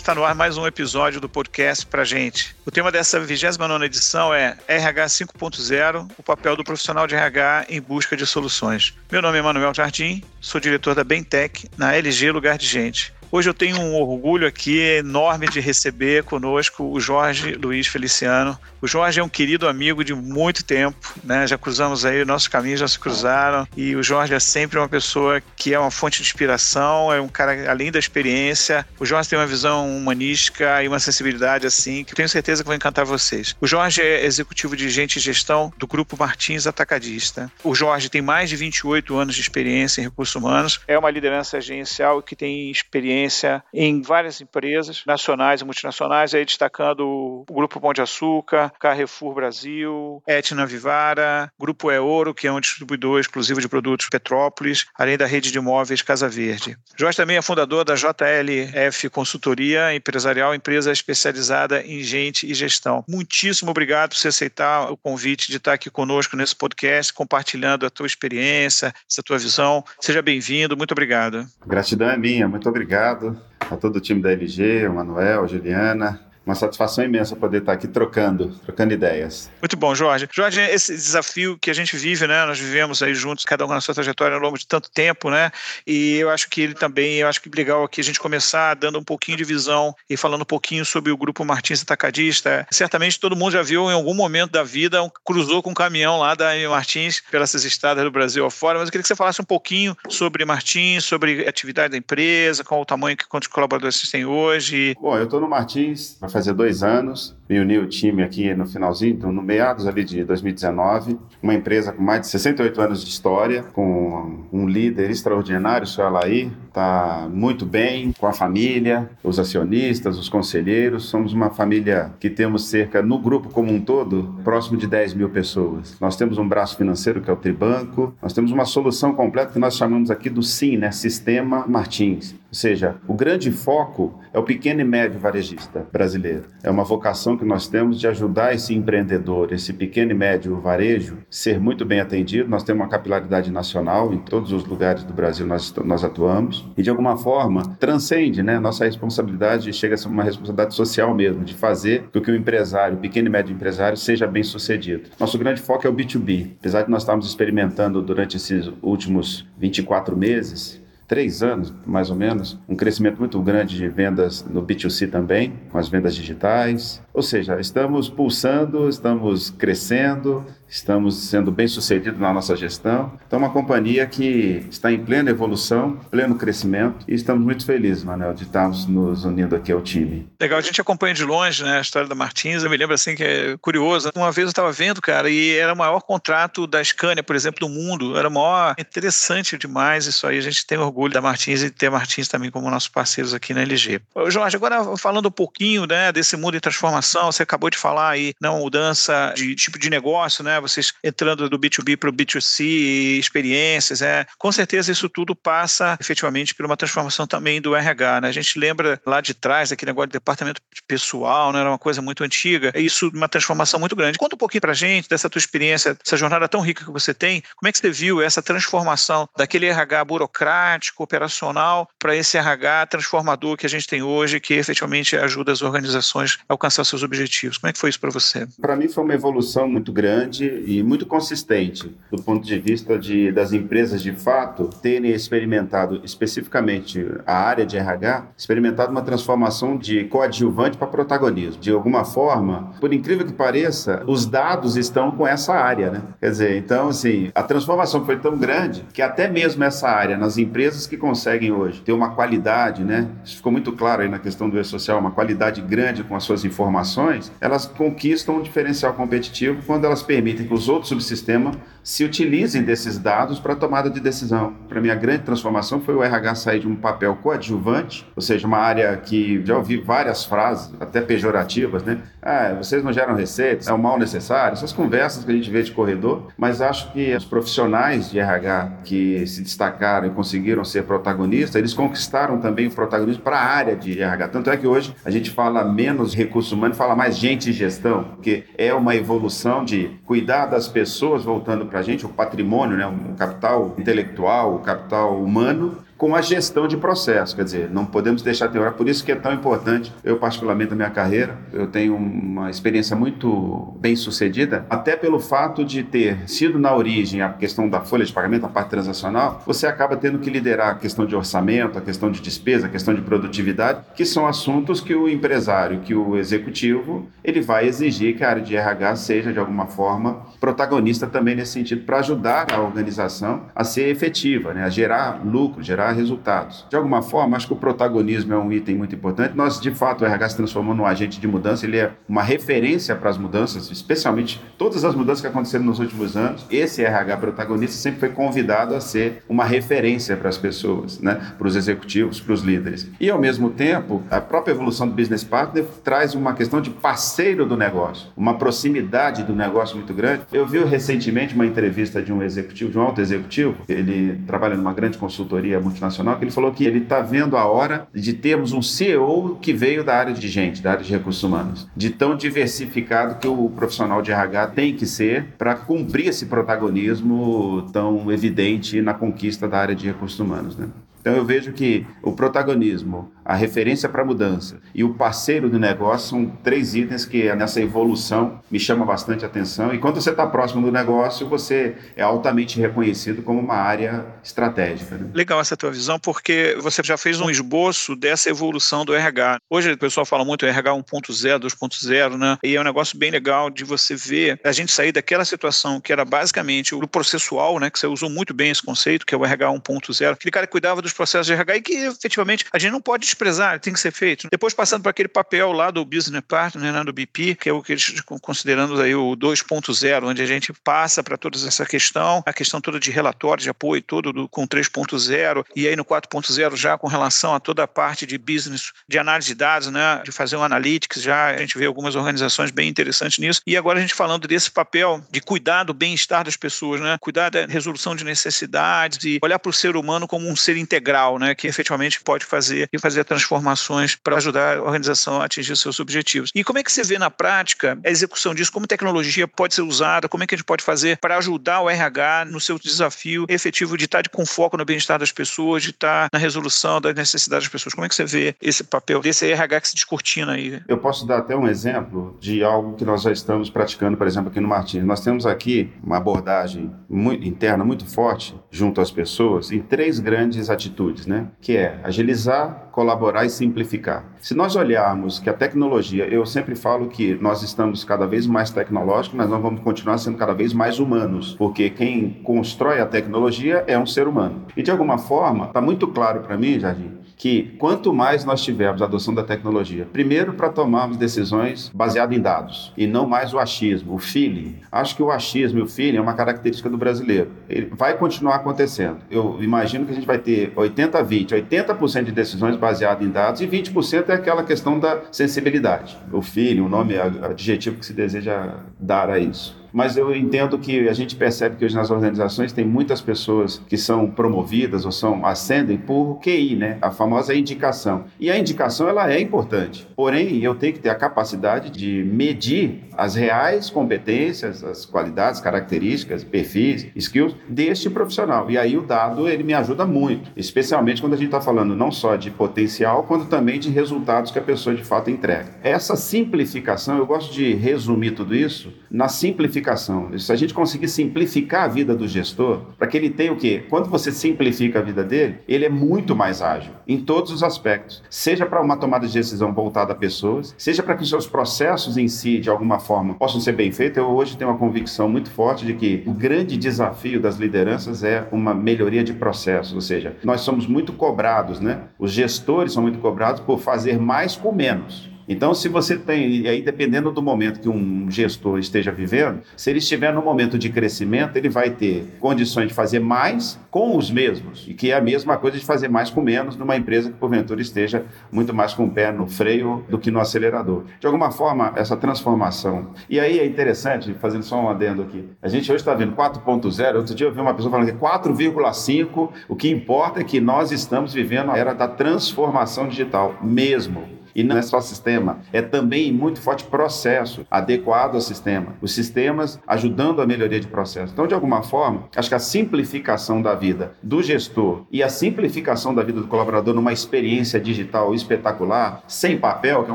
está 0.00 0.14
no 0.14 0.24
ar 0.24 0.34
mais 0.34 0.56
um 0.56 0.66
episódio 0.66 1.20
do 1.20 1.28
podcast 1.28 1.84
pra 1.84 2.04
gente. 2.04 2.56
O 2.64 2.70
tema 2.70 2.90
dessa 2.90 3.20
29 3.20 3.84
edição 3.84 4.32
é 4.32 4.56
RH 4.66 5.06
5.0, 5.06 6.10
o 6.16 6.22
papel 6.22 6.56
do 6.56 6.64
profissional 6.64 7.06
de 7.06 7.14
RH 7.14 7.66
em 7.68 7.82
busca 7.82 8.16
de 8.16 8.26
soluções. 8.26 8.94
Meu 9.12 9.20
nome 9.20 9.38
é 9.38 9.42
Manuel 9.42 9.74
Jardim, 9.74 10.24
sou 10.40 10.58
diretor 10.58 10.94
da 10.94 11.04
Bentec 11.04 11.68
na 11.76 11.94
LG 11.94 12.32
Lugar 12.32 12.56
de 12.56 12.66
Gente. 12.66 13.12
Hoje 13.32 13.48
eu 13.48 13.54
tenho 13.54 13.78
um 13.78 13.94
orgulho 13.94 14.44
aqui 14.44 14.80
enorme 14.80 15.48
de 15.48 15.60
receber 15.60 16.24
conosco 16.24 16.82
o 16.82 16.98
Jorge 16.98 17.52
Luiz 17.52 17.86
Feliciano. 17.86 18.58
O 18.82 18.88
Jorge 18.88 19.20
é 19.20 19.22
um 19.22 19.28
querido 19.28 19.68
amigo 19.68 20.02
de 20.02 20.12
muito 20.12 20.64
tempo, 20.64 21.14
né? 21.22 21.46
Já 21.46 21.56
cruzamos 21.56 22.04
aí, 22.04 22.24
nossos 22.24 22.48
caminhos 22.48 22.80
já 22.80 22.88
se 22.88 22.98
cruzaram 22.98 23.68
e 23.76 23.94
o 23.94 24.02
Jorge 24.02 24.34
é 24.34 24.40
sempre 24.40 24.80
uma 24.80 24.88
pessoa 24.88 25.40
que 25.54 25.72
é 25.72 25.78
uma 25.78 25.92
fonte 25.92 26.16
de 26.16 26.22
inspiração, 26.24 27.12
é 27.12 27.20
um 27.20 27.28
cara 27.28 27.70
além 27.70 27.92
da 27.92 28.00
experiência. 28.00 28.84
O 28.98 29.06
Jorge 29.06 29.28
tem 29.28 29.38
uma 29.38 29.46
visão 29.46 29.88
humanística 29.96 30.82
e 30.82 30.88
uma 30.88 30.98
sensibilidade 30.98 31.68
assim 31.68 32.02
que 32.02 32.16
tenho 32.16 32.28
certeza 32.28 32.64
que 32.64 32.68
vai 32.68 32.78
encantar 32.78 33.04
vocês. 33.04 33.54
O 33.60 33.66
Jorge 33.66 34.02
é 34.02 34.24
executivo 34.24 34.74
de 34.74 34.90
gente 34.90 35.16
e 35.16 35.20
gestão 35.20 35.72
do 35.78 35.86
grupo 35.86 36.16
Martins 36.18 36.66
Atacadista. 36.66 37.52
O 37.62 37.76
Jorge 37.76 38.08
tem 38.08 38.22
mais 38.22 38.50
de 38.50 38.56
28 38.56 39.16
anos 39.16 39.36
de 39.36 39.40
experiência 39.40 40.00
em 40.00 40.04
recursos 40.04 40.34
humanos, 40.34 40.80
é 40.88 40.98
uma 40.98 41.10
liderança 41.10 41.58
agencial 41.58 42.20
que 42.22 42.34
tem 42.34 42.72
experiência 42.72 43.19
experiência 43.20 43.62
em 43.72 44.00
várias 44.00 44.40
empresas 44.40 45.02
nacionais 45.06 45.60
e 45.60 45.64
multinacionais, 45.64 46.34
aí 46.34 46.44
destacando 46.44 47.00
o 47.00 47.44
Grupo 47.50 47.80
Pão 47.80 47.92
de 47.92 48.00
Açúcar, 48.00 48.72
Carrefour 48.80 49.34
Brasil, 49.34 50.22
Etna 50.26 50.66
Vivara, 50.66 51.52
Grupo 51.58 51.90
Eoro, 51.90 52.34
que 52.34 52.46
é 52.46 52.52
um 52.52 52.60
distribuidor 52.60 53.20
exclusivo 53.20 53.60
de 53.60 53.68
produtos 53.68 54.08
Petrópolis, 54.08 54.86
além 54.96 55.16
da 55.16 55.26
rede 55.26 55.52
de 55.52 55.58
imóveis 55.58 56.02
Casa 56.02 56.28
Verde. 56.28 56.76
Jorge 56.96 57.16
também 57.16 57.36
é 57.36 57.42
fundador 57.42 57.84
da 57.84 57.94
JLF 57.94 59.10
Consultoria 59.10 59.94
Empresarial, 59.94 60.54
empresa 60.54 60.92
especializada 60.92 61.82
em 61.82 62.02
gente 62.02 62.50
e 62.50 62.54
gestão. 62.54 63.04
Muitíssimo 63.08 63.70
obrigado 63.70 64.10
por 64.10 64.16
você 64.16 64.28
aceitar 64.28 64.90
o 64.90 64.96
convite 64.96 65.50
de 65.50 65.56
estar 65.56 65.74
aqui 65.74 65.90
conosco 65.90 66.36
nesse 66.36 66.54
podcast, 66.54 67.12
compartilhando 67.12 67.86
a 67.86 67.90
tua 67.90 68.06
experiência, 68.06 68.92
essa 69.08 69.22
tua 69.22 69.38
visão. 69.38 69.84
Seja 70.00 70.22
bem-vindo, 70.22 70.76
muito 70.76 70.92
obrigado. 70.92 71.46
Gratidão 71.66 72.10
é 72.10 72.16
minha, 72.16 72.48
muito 72.48 72.68
obrigado 72.68 73.09
obrigado 73.10 73.36
a 73.58 73.76
todo 73.76 73.96
o 73.96 74.00
time 74.00 74.20
da 74.20 74.32
LG, 74.32 74.88
o 74.88 74.94
Manuel, 74.94 75.44
a 75.44 75.46
Juliana, 75.46 76.20
uma 76.50 76.56
satisfação 76.56 77.04
imensa 77.04 77.36
poder 77.36 77.58
estar 77.58 77.72
aqui 77.72 77.86
trocando, 77.86 78.48
trocando 78.64 78.92
ideias. 78.92 79.50
Muito 79.62 79.76
bom, 79.76 79.94
Jorge. 79.94 80.28
Jorge, 80.32 80.60
esse 80.60 80.92
desafio 80.92 81.56
que 81.58 81.70
a 81.70 81.74
gente 81.74 81.96
vive, 81.96 82.26
né? 82.26 82.44
Nós 82.44 82.58
vivemos 82.58 83.02
aí 83.02 83.14
juntos, 83.14 83.44
cada 83.44 83.64
um 83.64 83.68
na 83.68 83.80
sua 83.80 83.94
trajetória 83.94 84.34
ao 84.34 84.42
longo 84.42 84.58
de 84.58 84.66
tanto 84.66 84.90
tempo, 84.90 85.30
né? 85.30 85.52
E 85.86 86.16
eu 86.16 86.28
acho 86.28 86.50
que 86.50 86.60
ele 86.60 86.74
também, 86.74 87.18
eu 87.18 87.28
acho 87.28 87.40
que 87.40 87.48
legal 87.54 87.84
aqui 87.84 88.00
a 88.00 88.04
gente 88.04 88.18
começar 88.18 88.74
dando 88.74 88.98
um 88.98 89.04
pouquinho 89.04 89.38
de 89.38 89.44
visão 89.44 89.94
e 90.08 90.16
falando 90.16 90.42
um 90.42 90.46
pouquinho 90.46 90.84
sobre 90.84 91.12
o 91.12 91.16
grupo 91.16 91.44
Martins 91.44 91.82
Atacadista. 91.82 92.66
Certamente 92.70 93.20
todo 93.20 93.36
mundo 93.36 93.52
já 93.52 93.62
viu 93.62 93.88
em 93.88 93.94
algum 93.94 94.14
momento 94.14 94.50
da 94.50 94.64
vida, 94.64 95.02
um, 95.02 95.10
cruzou 95.24 95.62
com 95.62 95.70
um 95.70 95.74
caminhão 95.74 96.18
lá 96.18 96.34
da 96.34 96.50
Martins 96.68 97.22
pelas 97.30 97.54
estradas 97.54 98.02
do 98.02 98.10
Brasil 98.10 98.44
afora, 98.44 98.78
mas 98.78 98.88
eu 98.88 98.92
queria 98.92 99.02
que 99.02 99.08
você 99.08 99.16
falasse 99.16 99.40
um 99.40 99.44
pouquinho 99.44 99.96
sobre 100.08 100.44
Martins, 100.44 101.04
sobre 101.04 101.46
a 101.46 101.48
atividade 101.48 101.92
da 101.92 101.96
empresa, 101.96 102.64
qual 102.64 102.80
o 102.80 102.84
tamanho, 102.84 103.16
quantos 103.28 103.48
colaboradores 103.48 103.96
vocês 103.96 104.10
têm 104.10 104.24
hoje. 104.24 104.96
Bom, 105.00 105.16
eu 105.16 105.24
estou 105.24 105.40
no 105.40 105.48
Martins, 105.48 106.18
fazer 106.30 106.39
dois 106.46 106.82
anos, 106.82 107.36
me 107.48 107.58
uni 107.58 107.78
o 107.78 107.88
time 107.88 108.22
aqui 108.22 108.54
no 108.54 108.64
finalzinho, 108.64 109.14
então, 109.14 109.32
no 109.32 109.42
meados 109.42 109.86
ali 109.86 110.04
de 110.04 110.22
2019, 110.24 111.18
uma 111.42 111.54
empresa 111.54 111.92
com 111.92 112.02
mais 112.02 112.20
de 112.20 112.26
68 112.28 112.80
anos 112.80 113.04
de 113.04 113.10
história, 113.10 113.64
com 113.72 114.44
um 114.52 114.68
líder 114.68 115.10
extraordinário, 115.10 115.84
o 115.84 115.86
senhor 115.86 116.06
Alaí, 116.06 116.50
está 116.68 117.28
muito 117.32 117.66
bem 117.66 118.12
com 118.18 118.26
a 118.26 118.32
família, 118.32 119.10
os 119.24 119.38
acionistas, 119.38 120.16
os 120.18 120.28
conselheiros, 120.28 121.06
somos 121.06 121.32
uma 121.32 121.50
família 121.50 122.12
que 122.20 122.30
temos 122.30 122.68
cerca, 122.68 123.02
no 123.02 123.18
grupo 123.18 123.48
como 123.50 123.72
um 123.72 123.80
todo, 123.80 124.34
próximo 124.44 124.78
de 124.78 124.86
10 124.86 125.14
mil 125.14 125.28
pessoas. 125.28 125.96
Nós 126.00 126.16
temos 126.16 126.38
um 126.38 126.48
braço 126.48 126.76
financeiro 126.76 127.20
que 127.20 127.28
é 127.28 127.32
o 127.32 127.36
Tribanco, 127.36 128.14
nós 128.22 128.32
temos 128.32 128.52
uma 128.52 128.64
solução 128.64 129.12
completa 129.12 129.52
que 129.52 129.58
nós 129.58 129.76
chamamos 129.76 130.10
aqui 130.10 130.30
do 130.30 130.42
SIM, 130.42 130.76
né? 130.76 130.92
Sistema 130.92 131.66
Martins. 131.66 132.34
Ou 132.50 132.54
seja, 132.54 132.96
o 133.06 133.14
grande 133.14 133.52
foco 133.52 134.18
é 134.34 134.38
o 134.38 134.42
pequeno 134.42 134.80
e 134.80 134.84
médio 134.84 135.20
varejista 135.20 135.86
brasileiro. 135.92 136.46
É 136.64 136.70
uma 136.70 136.82
vocação 136.82 137.36
que 137.36 137.44
nós 137.44 137.68
temos 137.68 138.00
de 138.00 138.08
ajudar 138.08 138.52
esse 138.52 138.74
empreendedor, 138.74 139.52
esse 139.52 139.72
pequeno 139.72 140.10
e 140.10 140.14
médio 140.14 140.60
varejo, 140.60 141.18
ser 141.30 141.60
muito 141.60 141.84
bem 141.84 142.00
atendido. 142.00 142.48
Nós 142.48 142.64
temos 142.64 142.82
uma 142.82 142.88
capilaridade 142.88 143.52
nacional, 143.52 144.12
em 144.12 144.18
todos 144.18 144.52
os 144.52 144.64
lugares 144.64 145.04
do 145.04 145.14
Brasil 145.14 145.46
nós, 145.46 145.72
nós 145.84 146.02
atuamos. 146.02 146.68
E 146.76 146.82
de 146.82 146.90
alguma 146.90 147.16
forma, 147.16 147.62
transcende, 147.78 148.42
né? 148.42 148.58
Nossa 148.58 148.84
responsabilidade 148.84 149.72
chega 149.72 149.94
a 149.94 149.98
ser 149.98 150.08
uma 150.08 150.24
responsabilidade 150.24 150.74
social 150.74 151.14
mesmo, 151.14 151.44
de 151.44 151.54
fazer 151.54 152.08
com 152.12 152.20
que 152.20 152.32
o 152.32 152.36
empresário, 152.36 152.96
o 152.96 153.00
pequeno 153.00 153.28
e 153.28 153.30
médio 153.30 153.54
empresário, 153.54 153.96
seja 153.96 154.26
bem 154.26 154.42
sucedido. 154.42 155.10
Nosso 155.20 155.38
grande 155.38 155.60
foco 155.60 155.86
é 155.86 155.90
o 155.90 155.94
B2B. 155.94 156.54
Apesar 156.58 156.82
de 156.82 156.90
nós 156.90 157.02
estarmos 157.02 157.26
experimentando 157.26 158.02
durante 158.02 158.36
esses 158.36 158.70
últimos 158.82 159.46
24 159.56 160.16
meses, 160.16 160.79
três 161.10 161.42
anos, 161.42 161.74
mais 161.84 162.08
ou 162.08 162.14
menos, 162.14 162.56
um 162.68 162.76
crescimento 162.76 163.18
muito 163.18 163.42
grande 163.42 163.76
de 163.76 163.88
vendas 163.88 164.46
no 164.48 164.62
B2C 164.62 165.10
também, 165.10 165.54
com 165.68 165.76
as 165.76 165.88
vendas 165.88 166.14
digitais. 166.14 167.02
Ou 167.12 167.22
seja, 167.22 167.60
estamos 167.60 168.08
pulsando, 168.08 168.88
estamos 168.88 169.50
crescendo, 169.50 170.46
estamos 170.70 171.16
sendo 171.28 171.50
bem 171.50 171.66
sucedidos 171.66 172.20
na 172.20 172.32
nossa 172.32 172.54
gestão. 172.54 173.12
Então, 173.26 173.38
uma 173.38 173.50
companhia 173.50 174.06
que 174.06 174.64
está 174.70 174.92
em 174.92 175.04
plena 175.04 175.30
evolução, 175.30 175.96
pleno 176.10 176.36
crescimento 176.36 177.04
e 177.08 177.14
estamos 177.14 177.42
muito 177.42 177.66
felizes, 177.66 178.04
Manuel, 178.04 178.32
de 178.32 178.44
estarmos 178.44 178.86
nos 178.86 179.24
unindo 179.24 179.56
aqui 179.56 179.72
ao 179.72 179.80
time. 179.80 180.28
Legal, 180.40 180.58
a 180.58 180.62
gente 180.62 180.80
acompanha 180.80 181.12
de 181.12 181.24
longe 181.24 181.64
né, 181.64 181.78
a 181.78 181.80
história 181.80 182.08
da 182.08 182.14
Martins. 182.14 182.62
Eu 182.62 182.70
me 182.70 182.76
lembro 182.76 182.94
assim 182.94 183.16
que 183.16 183.24
é 183.24 183.56
curioso. 183.60 184.10
Uma 184.14 184.30
vez 184.30 184.44
eu 184.44 184.50
estava 184.50 184.70
vendo, 184.70 185.02
cara, 185.02 185.28
e 185.28 185.56
era 185.56 185.72
o 185.72 185.76
maior 185.76 186.00
contrato 186.02 186.66
da 186.66 186.82
Scania, 186.82 187.22
por 187.22 187.34
exemplo, 187.34 187.60
do 187.60 187.68
mundo. 187.68 188.16
Era 188.16 188.28
o 188.28 188.32
maior, 188.32 188.74
interessante 188.78 189.58
demais 189.58 190.06
isso 190.06 190.26
aí. 190.26 190.38
A 190.38 190.42
gente 190.42 190.64
tem 190.64 190.78
orgulho 190.78 191.12
da 191.12 191.20
Martins 191.20 191.62
e 191.62 191.70
ter 191.70 191.86
a 191.86 191.90
Martins 191.90 192.28
também 192.28 192.50
como 192.50 192.70
nossos 192.70 192.88
parceiros 192.88 193.34
aqui 193.34 193.52
na 193.52 193.62
LG. 193.62 194.00
Jorge, 194.28 194.56
agora 194.56 194.96
falando 194.96 195.26
um 195.26 195.32
pouquinho 195.32 195.84
né, 195.86 196.12
desse 196.12 196.36
mundo 196.36 196.56
em 196.56 196.60
transformação, 196.60 196.99
você 197.02 197.42
acabou 197.42 197.70
de 197.70 197.78
falar 197.78 198.10
aí, 198.10 198.34
não 198.40 198.60
mudança 198.60 199.32
de 199.36 199.54
tipo 199.54 199.78
de 199.78 199.90
negócio, 199.90 200.44
né? 200.44 200.60
vocês 200.60 200.92
entrando 201.02 201.48
do 201.48 201.58
B2B 201.58 201.96
para 201.96 202.10
o 202.10 202.12
B2C, 202.12 203.18
experiências, 203.18 204.02
é, 204.02 204.26
com 204.38 204.52
certeza 204.52 204.92
isso 204.92 205.08
tudo 205.08 205.34
passa 205.34 205.96
efetivamente 206.00 206.54
por 206.54 206.66
uma 206.66 206.76
transformação 206.76 207.26
também 207.26 207.60
do 207.60 207.74
RH. 207.74 208.20
Né? 208.20 208.28
A 208.28 208.32
gente 208.32 208.58
lembra 208.58 209.00
lá 209.04 209.20
de 209.20 209.34
trás, 209.34 209.72
aquele 209.72 209.90
negócio 209.90 210.08
de 210.08 210.12
departamento 210.12 210.60
pessoal, 210.86 211.52
né? 211.52 211.60
era 211.60 211.68
uma 211.68 211.78
coisa 211.78 212.00
muito 212.00 212.22
antiga, 212.22 212.70
é 212.74 212.80
isso 212.80 213.10
uma 213.14 213.28
transformação 213.28 213.80
muito 213.80 213.96
grande. 213.96 214.18
Conta 214.18 214.34
um 214.34 214.38
pouquinho 214.38 214.60
para 214.60 214.72
a 214.72 214.74
gente 214.74 215.08
dessa 215.08 215.28
tua 215.28 215.38
experiência, 215.38 215.96
essa 216.04 216.16
jornada 216.16 216.48
tão 216.48 216.60
rica 216.60 216.84
que 216.84 216.90
você 216.90 217.12
tem, 217.14 217.42
como 217.56 217.68
é 217.68 217.72
que 217.72 217.78
você 217.78 217.90
viu 217.90 218.22
essa 218.22 218.42
transformação 218.42 219.28
daquele 219.36 219.66
RH 219.66 220.04
burocrático, 220.04 221.02
operacional, 221.02 221.88
para 221.98 222.14
esse 222.14 222.36
RH 222.36 222.86
transformador 222.86 223.56
que 223.56 223.66
a 223.66 223.68
gente 223.68 223.86
tem 223.86 224.02
hoje, 224.02 224.40
que 224.40 224.54
efetivamente 224.54 225.16
ajuda 225.16 225.52
as 225.52 225.62
organizações 225.62 226.38
a 226.48 226.52
alcançar 226.52 226.84
seus 226.90 227.02
objetivos. 227.02 227.58
Como 227.58 227.70
é 227.70 227.72
que 227.72 227.78
foi 227.78 227.90
isso 227.90 228.00
para 228.00 228.10
você? 228.10 228.46
Para 228.60 228.76
mim 228.76 228.88
foi 228.88 229.04
uma 229.04 229.14
evolução 229.14 229.68
muito 229.68 229.92
grande 229.92 230.62
e 230.66 230.82
muito 230.82 231.06
consistente 231.06 231.94
do 232.10 232.22
ponto 232.22 232.46
de 232.46 232.58
vista 232.58 232.98
de, 232.98 233.32
das 233.32 233.52
empresas 233.52 234.02
de 234.02 234.12
fato 234.12 234.68
terem 234.82 235.10
experimentado 235.10 236.00
especificamente 236.04 237.06
a 237.26 237.36
área 237.36 237.64
de 237.64 237.76
RH, 237.76 238.26
experimentado 238.36 238.90
uma 238.90 239.02
transformação 239.02 239.76
de 239.76 240.04
coadjuvante 240.04 240.76
para 240.76 240.86
protagonismo. 240.86 241.60
De 241.60 241.70
alguma 241.70 242.04
forma, 242.04 242.72
por 242.80 242.92
incrível 242.92 243.26
que 243.26 243.32
pareça, 243.32 244.02
os 244.06 244.26
dados 244.26 244.76
estão 244.76 245.10
com 245.10 245.26
essa 245.26 245.54
área, 245.54 245.90
né? 245.90 246.02
Quer 246.20 246.30
dizer, 246.30 246.56
então 246.56 246.88
assim, 246.88 247.30
a 247.34 247.42
transformação 247.42 248.04
foi 248.04 248.18
tão 248.18 248.36
grande 248.36 248.84
que 248.92 249.00
até 249.00 249.28
mesmo 249.28 249.62
essa 249.64 249.88
área, 249.88 250.16
nas 250.16 250.36
empresas 250.38 250.86
que 250.86 250.96
conseguem 250.96 251.52
hoje 251.52 251.80
ter 251.82 251.92
uma 251.92 252.10
qualidade, 252.14 252.82
né? 252.84 253.08
Isso 253.24 253.36
ficou 253.36 253.52
muito 253.52 253.72
claro 253.72 254.02
aí 254.02 254.08
na 254.08 254.18
questão 254.18 254.48
do 254.50 254.58
e-social, 254.58 254.98
uma 254.98 255.10
qualidade 255.10 255.60
grande 255.60 256.02
com 256.02 256.16
as 256.16 256.24
suas 256.24 256.44
informações 256.44 256.79
informações, 256.80 257.30
elas 257.40 257.66
conquistam 257.66 258.36
um 258.36 258.42
diferencial 258.42 258.94
competitivo 258.94 259.62
quando 259.66 259.84
elas 259.84 260.02
permitem 260.02 260.46
que 260.46 260.54
os 260.54 260.68
outros 260.68 260.88
subsistemas 260.88 261.56
se 261.82 262.04
utilizem 262.04 262.62
desses 262.62 262.98
dados 262.98 263.38
para 263.38 263.54
tomada 263.54 263.90
de 263.90 264.00
decisão. 264.00 264.54
Para 264.68 264.80
mim, 264.80 264.90
a 264.90 264.94
grande 264.94 265.24
transformação 265.24 265.80
foi 265.80 265.94
o 265.94 266.02
RH 266.02 266.34
sair 266.34 266.60
de 266.60 266.68
um 266.68 266.76
papel 266.76 267.16
coadjuvante, 267.16 268.06
ou 268.14 268.22
seja, 268.22 268.46
uma 268.46 268.58
área 268.58 268.96
que 268.96 269.42
já 269.44 269.56
ouvi 269.56 269.78
várias 269.78 270.24
frases, 270.24 270.72
até 270.78 271.00
pejorativas, 271.00 271.82
né? 271.82 271.98
Ah, 272.22 272.54
vocês 272.54 272.84
não 272.84 272.92
geram 272.92 273.14
receitas, 273.14 273.66
é 273.66 273.72
o 273.72 273.78
mal 273.78 273.98
necessário, 273.98 274.52
essas 274.52 274.72
conversas 274.72 275.24
que 275.24 275.30
a 275.30 275.34
gente 275.34 275.50
vê 275.50 275.62
de 275.62 275.72
corredor, 275.72 276.28
mas 276.36 276.60
acho 276.60 276.92
que 276.92 277.14
os 277.14 277.24
profissionais 277.24 278.10
de 278.10 278.18
RH 278.18 278.72
que 278.84 279.26
se 279.26 279.42
destacaram 279.42 280.06
e 280.06 280.10
conseguiram 280.10 280.64
ser 280.64 280.84
protagonistas, 280.84 281.54
eles 281.54 281.72
conquistaram 281.72 282.38
também 282.38 282.66
o 282.66 282.70
protagonismo 282.70 283.22
para 283.22 283.38
a 283.38 283.44
área 283.44 283.74
de 283.74 284.00
RH. 284.00 284.28
Tanto 284.28 284.50
é 284.50 284.56
que 284.56 284.66
hoje 284.66 284.94
a 285.04 285.10
gente 285.10 285.30
fala 285.30 285.64
menos 285.64 286.14
recurso 286.14 286.54
humano, 286.54 286.74
fala 286.74 286.94
mais 286.94 287.16
gente 287.16 287.50
e 287.50 287.52
gestão, 287.52 288.04
porque 288.04 288.44
é 288.58 288.74
uma 288.74 288.94
evolução 288.94 289.64
de 289.64 289.98
cuidar 290.04 290.46
das 290.46 290.68
pessoas 290.68 291.24
voltando 291.24 291.66
para 291.66 291.78
a 291.78 291.82
gente, 291.82 292.04
o 292.04 292.08
patrimônio, 292.08 292.76
né, 292.76 292.86
o 292.86 293.14
capital 293.16 293.74
intelectual, 293.78 294.56
o 294.56 294.58
capital 294.58 295.22
humano, 295.22 295.78
com 296.00 296.14
a 296.14 296.22
gestão 296.22 296.66
de 296.66 296.78
processo. 296.78 297.36
Quer 297.36 297.44
dizer, 297.44 297.70
não 297.70 297.84
podemos 297.84 298.22
deixar 298.22 298.46
de 298.46 298.58
ter 298.58 298.70
Por 298.72 298.88
isso 298.88 299.04
que 299.04 299.12
é 299.12 299.16
tão 299.16 299.34
importante, 299.34 299.92
eu 300.02 300.16
particularmente 300.16 300.70
na 300.70 300.76
minha 300.76 300.88
carreira, 300.88 301.36
eu 301.52 301.66
tenho 301.66 301.94
uma 301.94 302.48
experiência 302.48 302.96
muito 302.96 303.76
bem 303.78 303.94
sucedida, 303.94 304.64
até 304.70 304.96
pelo 304.96 305.20
fato 305.20 305.62
de 305.62 305.82
ter 305.82 306.26
sido 306.26 306.58
na 306.58 306.74
origem 306.74 307.20
a 307.20 307.28
questão 307.28 307.68
da 307.68 307.82
folha 307.82 308.02
de 308.02 308.12
pagamento, 308.14 308.46
a 308.46 308.48
parte 308.48 308.70
transacional, 308.70 309.42
você 309.46 309.66
acaba 309.66 309.94
tendo 309.94 310.18
que 310.20 310.30
liderar 310.30 310.70
a 310.70 310.74
questão 310.74 311.04
de 311.04 311.14
orçamento, 311.14 311.76
a 311.76 311.82
questão 311.82 312.10
de 312.10 312.22
despesa, 312.22 312.66
a 312.66 312.70
questão 312.70 312.94
de 312.94 313.02
produtividade, 313.02 313.80
que 313.94 314.06
são 314.06 314.26
assuntos 314.26 314.80
que 314.80 314.94
o 314.94 315.06
empresário, 315.06 315.80
que 315.80 315.94
o 315.94 316.16
executivo, 316.16 317.10
ele 317.22 317.42
vai 317.42 317.66
exigir 317.66 318.16
que 318.16 318.24
a 318.24 318.30
área 318.30 318.42
de 318.42 318.56
RH 318.56 318.96
seja, 318.96 319.32
de 319.34 319.38
alguma 319.38 319.66
forma, 319.66 320.22
protagonista 320.40 321.06
também 321.06 321.34
nesse 321.34 321.52
sentido, 321.52 321.84
para 321.84 321.98
ajudar 321.98 322.46
a 322.50 322.58
organização 322.58 323.42
a 323.54 323.64
ser 323.64 323.90
efetiva, 323.90 324.54
né? 324.54 324.64
a 324.64 324.70
gerar 324.70 325.20
lucro, 325.22 325.62
gerar 325.62 325.89
resultados. 325.92 326.66
De 326.68 326.76
alguma 326.76 327.02
forma, 327.02 327.36
acho 327.36 327.46
que 327.46 327.52
o 327.52 327.56
protagonismo 327.56 328.32
é 328.32 328.38
um 328.38 328.52
item 328.52 328.76
muito 328.76 328.94
importante. 328.94 329.36
Nós, 329.36 329.60
de 329.60 329.70
fato, 329.70 330.02
o 330.02 330.06
RH 330.06 330.30
se 330.30 330.36
transformou 330.36 330.74
num 330.74 330.86
agente 330.86 331.20
de 331.20 331.26
mudança, 331.26 331.66
ele 331.66 331.78
é 331.78 331.92
uma 332.08 332.22
referência 332.22 332.94
para 332.94 333.10
as 333.10 333.18
mudanças, 333.18 333.70
especialmente 333.70 334.42
todas 334.58 334.84
as 334.84 334.94
mudanças 334.94 335.20
que 335.20 335.26
aconteceram 335.26 335.64
nos 335.64 335.78
últimos 335.78 336.16
anos. 336.16 336.46
Esse 336.50 336.82
RH 336.82 337.16
protagonista 337.16 337.76
sempre 337.76 338.00
foi 338.00 338.08
convidado 338.10 338.74
a 338.74 338.80
ser 338.80 339.22
uma 339.28 339.44
referência 339.44 340.16
para 340.16 340.28
as 340.28 340.38
pessoas, 340.38 341.00
né? 341.00 341.20
para 341.36 341.46
os 341.46 341.56
executivos, 341.56 342.20
para 342.20 342.34
os 342.34 342.42
líderes. 342.42 342.88
E, 343.00 343.10
ao 343.10 343.18
mesmo 343.18 343.50
tempo, 343.50 344.02
a 344.10 344.20
própria 344.20 344.52
evolução 344.52 344.88
do 344.88 344.94
Business 344.94 345.24
Partner 345.24 345.64
traz 345.82 346.14
uma 346.14 346.34
questão 346.34 346.60
de 346.60 346.70
parceiro 346.70 347.46
do 347.46 347.56
negócio, 347.56 348.08
uma 348.16 348.34
proximidade 348.34 349.22
do 349.24 349.34
negócio 349.34 349.76
muito 349.76 349.94
grande. 349.94 350.22
Eu 350.32 350.46
vi 350.46 350.58
recentemente 350.64 351.34
uma 351.34 351.46
entrevista 351.46 352.02
de 352.02 352.12
um 352.12 352.22
executivo, 352.22 352.70
de 352.70 352.78
um 352.78 352.82
alto 352.82 353.00
executivo, 353.00 353.56
ele 353.68 354.20
trabalha 354.26 354.56
numa 354.56 354.72
grande 354.72 354.98
consultoria 354.98 355.60
multinacional, 355.80 356.16
que 356.16 356.24
ele 356.24 356.30
falou 356.30 356.52
que 356.52 356.64
ele 356.64 356.80
está 356.80 357.00
vendo 357.00 357.36
a 357.36 357.46
hora 357.46 357.88
de 357.94 358.12
termos 358.12 358.52
um 358.52 358.60
CEO 358.60 359.38
que 359.40 359.52
veio 359.52 359.82
da 359.82 359.96
área 359.96 360.12
de 360.12 360.28
gente, 360.28 360.62
da 360.62 360.72
área 360.72 360.84
de 360.84 360.92
recursos 360.92 361.22
humanos, 361.22 361.68
de 361.74 361.90
tão 361.90 362.16
diversificado 362.16 363.18
que 363.18 363.26
o 363.26 363.48
profissional 363.50 364.02
de 364.02 364.12
RH 364.12 364.48
tem 364.48 364.76
que 364.76 364.86
ser 364.86 365.28
para 365.38 365.54
cumprir 365.54 366.08
esse 366.08 366.26
protagonismo 366.26 367.66
tão 367.72 368.12
evidente 368.12 368.80
na 368.82 368.92
conquista 368.92 369.48
da 369.48 369.58
área 369.58 369.74
de 369.74 369.86
recursos 369.86 370.18
humanos. 370.20 370.56
Né? 370.56 370.68
Então 371.00 371.14
eu 371.14 371.24
vejo 371.24 371.52
que 371.52 371.86
o 372.02 372.12
protagonismo, 372.12 373.10
a 373.30 373.34
referência 373.36 373.88
para 373.88 374.04
mudança 374.04 374.60
e 374.74 374.82
o 374.82 374.94
parceiro 374.94 375.48
do 375.48 375.56
negócio 375.56 376.08
são 376.08 376.26
três 376.42 376.74
itens 376.74 377.04
que 377.04 377.32
nessa 377.36 377.60
evolução 377.60 378.42
me 378.50 378.58
chama 378.58 378.84
bastante 378.84 379.24
atenção. 379.24 379.72
E 379.72 379.78
quando 379.78 380.00
você 380.00 380.10
está 380.10 380.26
próximo 380.26 380.66
do 380.66 380.72
negócio, 380.72 381.28
você 381.28 381.76
é 381.94 382.02
altamente 382.02 382.58
reconhecido 382.58 383.22
como 383.22 383.38
uma 383.38 383.54
área 383.54 384.04
estratégica. 384.20 384.96
Né? 384.96 385.10
Legal 385.14 385.40
essa 385.40 385.56
tua 385.56 385.70
visão, 385.70 385.96
porque 386.00 386.58
você 386.60 386.82
já 386.82 386.96
fez 386.96 387.20
um 387.20 387.30
esboço 387.30 387.94
dessa 387.94 388.28
evolução 388.28 388.84
do 388.84 388.92
RH. 388.92 389.38
Hoje 389.48 389.70
o 389.70 389.78
pessoal 389.78 390.04
fala 390.04 390.24
muito 390.24 390.44
RH 390.44 390.72
1.0, 390.72 391.38
2.0, 391.38 392.18
né? 392.18 392.36
E 392.42 392.56
é 392.56 392.60
um 392.60 392.64
negócio 392.64 392.98
bem 392.98 393.12
legal 393.12 393.48
de 393.48 393.62
você 393.62 393.94
ver 393.94 394.40
a 394.42 394.50
gente 394.50 394.72
sair 394.72 394.90
daquela 394.90 395.24
situação 395.24 395.80
que 395.80 395.92
era 395.92 396.04
basicamente 396.04 396.74
o 396.74 396.88
processual, 396.88 397.60
né? 397.60 397.70
Que 397.70 397.78
você 397.78 397.86
usou 397.86 398.10
muito 398.10 398.34
bem 398.34 398.50
esse 398.50 398.62
conceito, 398.62 399.06
que 399.06 399.14
é 399.14 399.18
o 399.18 399.24
RH 399.24 399.52
1.0. 399.52 400.12
Aquele 400.14 400.32
cara 400.32 400.46
que 400.48 400.52
cuidava 400.52 400.82
dos 400.82 400.92
processos 400.92 401.28
de 401.28 401.32
RH 401.32 401.56
e 401.56 401.62
que 401.62 401.72
efetivamente 401.74 402.44
a 402.52 402.58
gente 402.58 402.72
não 402.72 402.80
pode 402.80 403.06
desprezar, 403.20 403.60
tem 403.60 403.72
que 403.72 403.80
ser 403.80 403.92
feito. 403.92 404.28
Depois 404.30 404.54
passando 404.54 404.82
para 404.82 404.90
aquele 404.90 405.08
papel 405.08 405.52
lá 405.52 405.70
do 405.70 405.84
Business 405.84 406.22
Partner, 406.26 406.72
né, 406.72 406.84
do 406.84 406.92
BP, 406.92 407.34
que 407.34 407.48
é 407.48 407.52
o 407.52 407.62
que 407.62 407.72
eles 407.72 408.00
considerando 408.22 408.80
aí 408.80 408.94
o 408.94 409.14
2.0, 409.16 410.04
onde 410.04 410.22
a 410.22 410.26
gente 410.26 410.52
passa 410.52 411.02
para 411.02 411.16
toda 411.16 411.36
essa 411.36 411.66
questão, 411.66 412.22
a 412.24 412.32
questão 412.32 412.60
toda 412.60 412.80
de 412.80 412.90
relatório, 412.90 413.42
de 413.42 413.50
apoio 413.50 413.82
todo 413.82 414.12
do, 414.12 414.28
com 414.28 414.46
3.0 414.46 415.44
e 415.54 415.68
aí 415.68 415.76
no 415.76 415.84
4.0 415.84 416.56
já 416.56 416.78
com 416.78 416.88
relação 416.88 417.34
a 417.34 417.40
toda 417.40 417.62
a 417.62 417.68
parte 417.68 418.06
de 418.06 418.16
business, 418.16 418.72
de 418.88 418.98
análise 418.98 419.28
de 419.28 419.34
dados, 419.34 419.68
né, 419.68 420.00
de 420.04 420.12
fazer 420.12 420.36
um 420.36 420.42
analytics, 420.42 421.02
já 421.02 421.26
a 421.26 421.36
gente 421.36 421.58
vê 421.58 421.66
algumas 421.66 421.94
organizações 421.94 422.50
bem 422.50 422.68
interessantes 422.68 423.18
nisso. 423.18 423.40
E 423.46 423.56
agora 423.56 423.78
a 423.78 423.82
gente 423.82 423.94
falando 423.94 424.26
desse 424.26 424.50
papel 424.50 425.02
de 425.10 425.20
cuidar 425.20 425.64
do 425.64 425.74
bem-estar 425.74 426.24
das 426.24 426.36
pessoas, 426.36 426.80
né, 426.80 426.96
cuidar 427.00 427.30
da 427.30 427.46
resolução 427.46 427.94
de 427.94 428.04
necessidades 428.04 429.04
e 429.04 429.18
olhar 429.22 429.38
para 429.38 429.50
o 429.50 429.52
ser 429.52 429.76
humano 429.76 430.08
como 430.08 430.28
um 430.28 430.36
ser 430.36 430.56
integral, 430.56 431.18
né, 431.18 431.34
que 431.34 431.46
efetivamente 431.46 432.00
pode 432.02 432.24
fazer 432.24 432.68
e 432.72 432.78
fazer 432.78 432.99
transformações 433.04 433.96
para 433.96 434.16
ajudar 434.16 434.58
a 434.58 434.62
organização 434.62 435.20
a 435.20 435.24
atingir 435.24 435.56
seus 435.56 435.80
objetivos. 435.80 436.30
E 436.34 436.44
como 436.44 436.58
é 436.58 436.62
que 436.62 436.72
você 436.72 436.82
vê 436.82 436.98
na 436.98 437.10
prática 437.10 437.78
a 437.84 437.90
execução 437.90 438.34
disso? 438.34 438.52
Como 438.52 438.66
tecnologia 438.66 439.26
pode 439.26 439.54
ser 439.54 439.62
usada? 439.62 440.08
Como 440.08 440.22
é 440.22 440.26
que 440.26 440.34
a 440.34 440.38
gente 440.38 440.46
pode 440.46 440.62
fazer 440.62 440.98
para 440.98 441.16
ajudar 441.18 441.60
o 441.60 441.70
RH 441.70 442.26
no 442.26 442.40
seu 442.40 442.58
desafio 442.58 443.26
efetivo 443.28 443.76
de 443.76 443.84
estar 443.84 444.08
com 444.08 444.24
foco 444.24 444.56
no 444.56 444.64
bem-estar 444.64 444.98
das 444.98 445.12
pessoas, 445.12 445.62
de 445.62 445.70
estar 445.70 446.08
na 446.12 446.18
resolução 446.18 446.80
das 446.80 446.94
necessidades 446.94 447.44
das 447.46 447.52
pessoas? 447.52 447.74
Como 447.74 447.84
é 447.84 447.88
que 447.88 447.94
você 447.94 448.04
vê 448.04 448.34
esse 448.40 448.64
papel 448.64 449.00
desse 449.00 449.30
RH 449.30 449.60
que 449.60 449.68
se 449.68 449.74
descortina 449.74 450.32
aí? 450.32 450.60
Eu 450.68 450.78
posso 450.78 451.06
dar 451.06 451.18
até 451.18 451.36
um 451.36 451.48
exemplo 451.48 452.16
de 452.20 452.42
algo 452.44 452.76
que 452.76 452.84
nós 452.84 453.02
já 453.02 453.12
estamos 453.12 453.50
praticando, 453.50 453.96
por 453.96 454.06
exemplo, 454.06 454.30
aqui 454.30 454.40
no 454.40 454.48
Martins. 454.48 454.84
Nós 454.84 455.00
temos 455.00 455.26
aqui 455.26 455.72
uma 455.82 455.96
abordagem 455.96 456.70
muito, 456.88 457.26
interna 457.26 457.64
muito 457.64 457.86
forte 457.86 458.34
junto 458.50 458.80
às 458.80 458.90
pessoas 458.90 459.50
em 459.50 459.60
três 459.60 459.98
grandes 459.98 460.50
atitudes, 460.50 461.06
né? 461.06 461.28
Que 461.40 461.56
é 461.56 461.80
agilizar, 461.82 462.68
colaborar 462.72 462.89
e 463.24 463.30
simplificar. 463.30 464.04
Se 464.20 464.34
nós 464.34 464.56
olharmos 464.56 465.18
que 465.18 465.30
a 465.30 465.32
tecnologia, 465.32 466.06
eu 466.06 466.24
sempre 466.26 466.54
falo 466.54 466.88
que 466.88 467.14
nós 467.20 467.42
estamos 467.42 467.84
cada 467.84 468.06
vez 468.06 468.26
mais 468.26 468.50
tecnológicos, 468.50 469.16
mas 469.16 469.28
nós 469.28 469.40
vamos 469.40 469.60
continuar 469.60 469.98
sendo 469.98 470.18
cada 470.18 470.34
vez 470.34 470.52
mais 470.52 470.78
humanos, 470.78 471.34
porque 471.38 471.70
quem 471.70 472.20
constrói 472.22 472.80
a 472.80 472.86
tecnologia 472.86 473.64
é 473.66 473.78
um 473.78 473.86
ser 473.86 474.06
humano. 474.06 474.46
E 474.56 474.62
de 474.62 474.70
alguma 474.70 474.98
forma, 474.98 475.46
está 475.46 475.60
muito 475.60 475.86
claro 475.88 476.20
para 476.20 476.36
mim, 476.36 476.58
Jardim, 476.58 476.98
que 477.20 477.54
quanto 477.58 477.92
mais 477.92 478.24
nós 478.24 478.42
tivermos 478.42 478.80
a 478.80 478.86
adoção 478.86 479.12
da 479.12 479.22
tecnologia, 479.22 479.86
primeiro 479.92 480.32
para 480.32 480.48
tomarmos 480.48 480.96
decisões 480.96 481.70
baseadas 481.74 482.16
em 482.16 482.18
dados 482.18 482.72
e 482.78 482.86
não 482.86 483.06
mais 483.06 483.34
o 483.34 483.38
achismo, 483.38 483.94
o 483.94 483.98
feeling. 483.98 484.56
Acho 484.72 484.96
que 484.96 485.02
o 485.02 485.10
achismo 485.10 485.58
e 485.58 485.62
o 485.62 485.66
feeling 485.66 485.98
é 485.98 486.00
uma 486.00 486.14
característica 486.14 486.70
do 486.70 486.78
brasileiro. 486.78 487.30
Ele 487.46 487.70
vai 487.76 487.94
continuar 487.98 488.36
acontecendo. 488.36 489.00
Eu 489.10 489.36
imagino 489.38 489.84
que 489.84 489.92
a 489.92 489.94
gente 489.94 490.06
vai 490.06 490.16
ter 490.16 490.50
80 490.56 491.02
20, 491.02 491.34
80% 491.34 492.04
de 492.04 492.12
decisões 492.12 492.56
baseadas 492.56 493.06
em 493.06 493.10
dados 493.10 493.42
e 493.42 493.46
20% 493.46 494.08
é 494.08 494.14
aquela 494.14 494.42
questão 494.42 494.80
da 494.80 495.02
sensibilidade. 495.12 495.98
O 496.10 496.22
feeling, 496.22 496.62
o 496.62 496.70
nome, 496.70 496.94
o 496.96 497.26
adjetivo 497.26 497.76
que 497.76 497.84
se 497.84 497.92
deseja 497.92 498.60
dar 498.78 499.10
a 499.10 499.18
isso 499.18 499.59
mas 499.72 499.96
eu 499.96 500.14
entendo 500.14 500.58
que 500.58 500.88
a 500.88 500.92
gente 500.92 501.16
percebe 501.16 501.56
que 501.56 501.64
hoje 501.64 501.74
nas 501.74 501.90
organizações 501.90 502.52
tem 502.52 502.64
muitas 502.64 503.00
pessoas 503.00 503.62
que 503.68 503.76
são 503.76 504.10
promovidas 504.10 504.84
ou 504.84 504.92
são 504.92 505.24
ascendem 505.24 505.78
por 505.78 506.18
QI, 506.20 506.56
né? 506.56 506.78
A 506.80 506.90
famosa 506.90 507.34
indicação. 507.34 508.04
E 508.18 508.30
a 508.30 508.38
indicação 508.38 508.88
ela 508.88 509.12
é 509.12 509.20
importante. 509.20 509.86
Porém, 509.94 510.38
eu 510.42 510.54
tenho 510.54 510.72
que 510.72 510.80
ter 510.80 510.90
a 510.90 510.94
capacidade 510.94 511.70
de 511.70 512.02
medir 512.04 512.84
as 512.96 513.14
reais 513.14 513.70
competências, 513.70 514.62
as 514.62 514.84
qualidades, 514.84 515.40
características, 515.40 516.24
perfis, 516.24 516.86
skills 516.96 517.34
deste 517.48 517.88
profissional. 517.88 518.50
E 518.50 518.58
aí 518.58 518.76
o 518.76 518.82
dado 518.82 519.28
ele 519.28 519.42
me 519.42 519.54
ajuda 519.54 519.86
muito, 519.86 520.30
especialmente 520.36 521.00
quando 521.00 521.14
a 521.14 521.16
gente 521.16 521.26
está 521.26 521.40
falando 521.40 521.74
não 521.74 521.90
só 521.90 522.16
de 522.16 522.30
potencial, 522.30 523.04
quanto 523.04 523.26
também 523.26 523.58
de 523.58 523.70
resultados 523.70 524.30
que 524.30 524.38
a 524.38 524.42
pessoa 524.42 524.74
de 524.74 524.84
fato 524.84 525.10
entrega. 525.10 525.50
Essa 525.62 525.96
simplificação, 525.96 526.98
eu 526.98 527.06
gosto 527.06 527.32
de 527.32 527.54
resumir 527.54 528.12
tudo 528.12 528.34
isso 528.34 528.72
na 528.90 529.08
simplificação 529.08 529.59
simplificação. 529.60 530.18
Se 530.18 530.32
a 530.32 530.36
gente 530.36 530.54
conseguir 530.54 530.88
simplificar 530.88 531.64
a 531.64 531.68
vida 531.68 531.94
do 531.94 532.08
gestor, 532.08 532.62
para 532.78 532.86
que 532.86 532.96
ele 532.96 533.10
tenha 533.10 533.32
o 533.32 533.36
quê? 533.36 533.64
Quando 533.68 533.88
você 533.88 534.10
simplifica 534.10 534.78
a 534.78 534.82
vida 534.82 535.04
dele, 535.04 535.38
ele 535.46 535.64
é 535.64 535.68
muito 535.68 536.16
mais 536.16 536.42
ágil 536.42 536.72
em 536.88 536.98
todos 536.98 537.30
os 537.30 537.42
aspectos. 537.42 538.02
Seja 538.08 538.46
para 538.46 538.60
uma 538.60 538.76
tomada 538.76 539.06
de 539.06 539.12
decisão 539.12 539.52
voltada 539.52 539.92
a 539.92 539.96
pessoas, 539.96 540.54
seja 540.56 540.82
para 540.82 540.96
que 540.96 541.06
seus 541.06 541.26
processos 541.26 541.96
em 541.96 542.08
si, 542.08 542.38
de 542.38 542.50
alguma 542.50 542.78
forma, 542.78 543.14
possam 543.14 543.40
ser 543.40 543.52
bem 543.52 543.70
feitos. 543.70 543.98
Eu 543.98 544.08
hoje 544.08 544.36
tenho 544.36 544.50
uma 544.50 544.58
convicção 544.58 545.08
muito 545.08 545.30
forte 545.30 545.66
de 545.66 545.74
que 545.74 546.02
o 546.06 546.12
grande 546.12 546.56
desafio 546.56 547.20
das 547.20 547.36
lideranças 547.36 548.02
é 548.02 548.26
uma 548.32 548.54
melhoria 548.54 549.04
de 549.04 549.12
processos, 549.12 549.74
ou 549.74 549.80
seja, 549.80 550.16
nós 550.24 550.40
somos 550.40 550.66
muito 550.66 550.92
cobrados, 550.92 551.60
né? 551.60 551.82
Os 551.98 552.12
gestores 552.12 552.72
são 552.72 552.82
muito 552.82 552.98
cobrados 552.98 553.40
por 553.40 553.58
fazer 553.58 553.98
mais 553.98 554.36
com 554.36 554.52
menos. 554.52 555.09
Então, 555.30 555.54
se 555.54 555.68
você 555.68 555.96
tem, 555.96 556.38
e 556.38 556.48
aí 556.48 556.60
dependendo 556.60 557.12
do 557.12 557.22
momento 557.22 557.60
que 557.60 557.68
um 557.68 558.10
gestor 558.10 558.58
esteja 558.58 558.90
vivendo, 558.90 559.42
se 559.56 559.70
ele 559.70 559.78
estiver 559.78 560.12
no 560.12 560.20
momento 560.20 560.58
de 560.58 560.68
crescimento, 560.70 561.36
ele 561.36 561.48
vai 561.48 561.70
ter 561.70 562.04
condições 562.18 562.66
de 562.66 562.74
fazer 562.74 562.98
mais 562.98 563.56
com 563.70 563.96
os 563.96 564.10
mesmos, 564.10 564.66
e 564.66 564.74
que 564.74 564.90
é 564.90 564.96
a 564.96 565.00
mesma 565.00 565.36
coisa 565.36 565.56
de 565.56 565.64
fazer 565.64 565.86
mais 565.86 566.10
com 566.10 566.20
menos 566.20 566.56
numa 566.56 566.74
empresa 566.74 567.12
que 567.12 567.16
porventura 567.16 567.62
esteja 567.62 568.04
muito 568.32 568.52
mais 568.52 568.74
com 568.74 568.86
o 568.86 568.90
pé 568.90 569.12
no 569.12 569.28
freio 569.28 569.84
do 569.88 570.00
que 570.00 570.10
no 570.10 570.18
acelerador. 570.18 570.82
De 570.98 571.06
alguma 571.06 571.30
forma, 571.30 571.74
essa 571.76 571.96
transformação. 571.96 572.88
E 573.08 573.20
aí 573.20 573.38
é 573.38 573.46
interessante, 573.46 574.12
fazendo 574.14 574.42
só 574.42 574.60
um 574.60 574.68
adendo 574.68 575.02
aqui, 575.02 575.28
a 575.40 575.46
gente 575.46 575.70
hoje 575.70 575.80
está 575.80 575.94
vendo 575.94 576.16
4.0, 576.16 576.96
outro 576.96 577.14
dia 577.14 577.28
eu 577.28 577.32
vi 577.32 577.40
uma 577.40 577.54
pessoa 577.54 577.70
falando 577.70 577.86
que 577.86 577.96
4,5, 577.96 579.30
o 579.48 579.54
que 579.54 579.70
importa 579.70 580.22
é 580.22 580.24
que 580.24 580.40
nós 580.40 580.72
estamos 580.72 581.14
vivendo 581.14 581.52
a 581.52 581.56
era 581.56 581.72
da 581.72 581.86
transformação 581.86 582.88
digital 582.88 583.36
mesmo. 583.40 584.18
E 584.34 584.42
não 584.42 584.56
é 584.56 584.62
só 584.62 584.80
sistema, 584.80 585.38
é 585.52 585.62
também 585.62 586.12
muito 586.12 586.40
forte 586.40 586.64
processo 586.64 587.46
adequado 587.50 588.14
ao 588.14 588.20
sistema. 588.20 588.74
Os 588.80 588.92
sistemas 588.92 589.60
ajudando 589.66 590.22
a 590.22 590.26
melhoria 590.26 590.60
de 590.60 590.66
processo. 590.66 591.12
Então, 591.12 591.26
de 591.26 591.34
alguma 591.34 591.62
forma, 591.62 592.04
acho 592.14 592.28
que 592.28 592.34
a 592.34 592.38
simplificação 592.38 593.42
da 593.42 593.54
vida 593.54 593.94
do 594.02 594.22
gestor 594.22 594.84
e 594.90 595.02
a 595.02 595.08
simplificação 595.08 595.94
da 595.94 596.02
vida 596.02 596.20
do 596.20 596.26
colaborador 596.26 596.74
numa 596.74 596.92
experiência 596.92 597.60
digital 597.60 598.14
espetacular, 598.14 599.02
sem 599.06 599.38
papel, 599.38 599.84
que 599.84 599.90
é 599.90 599.94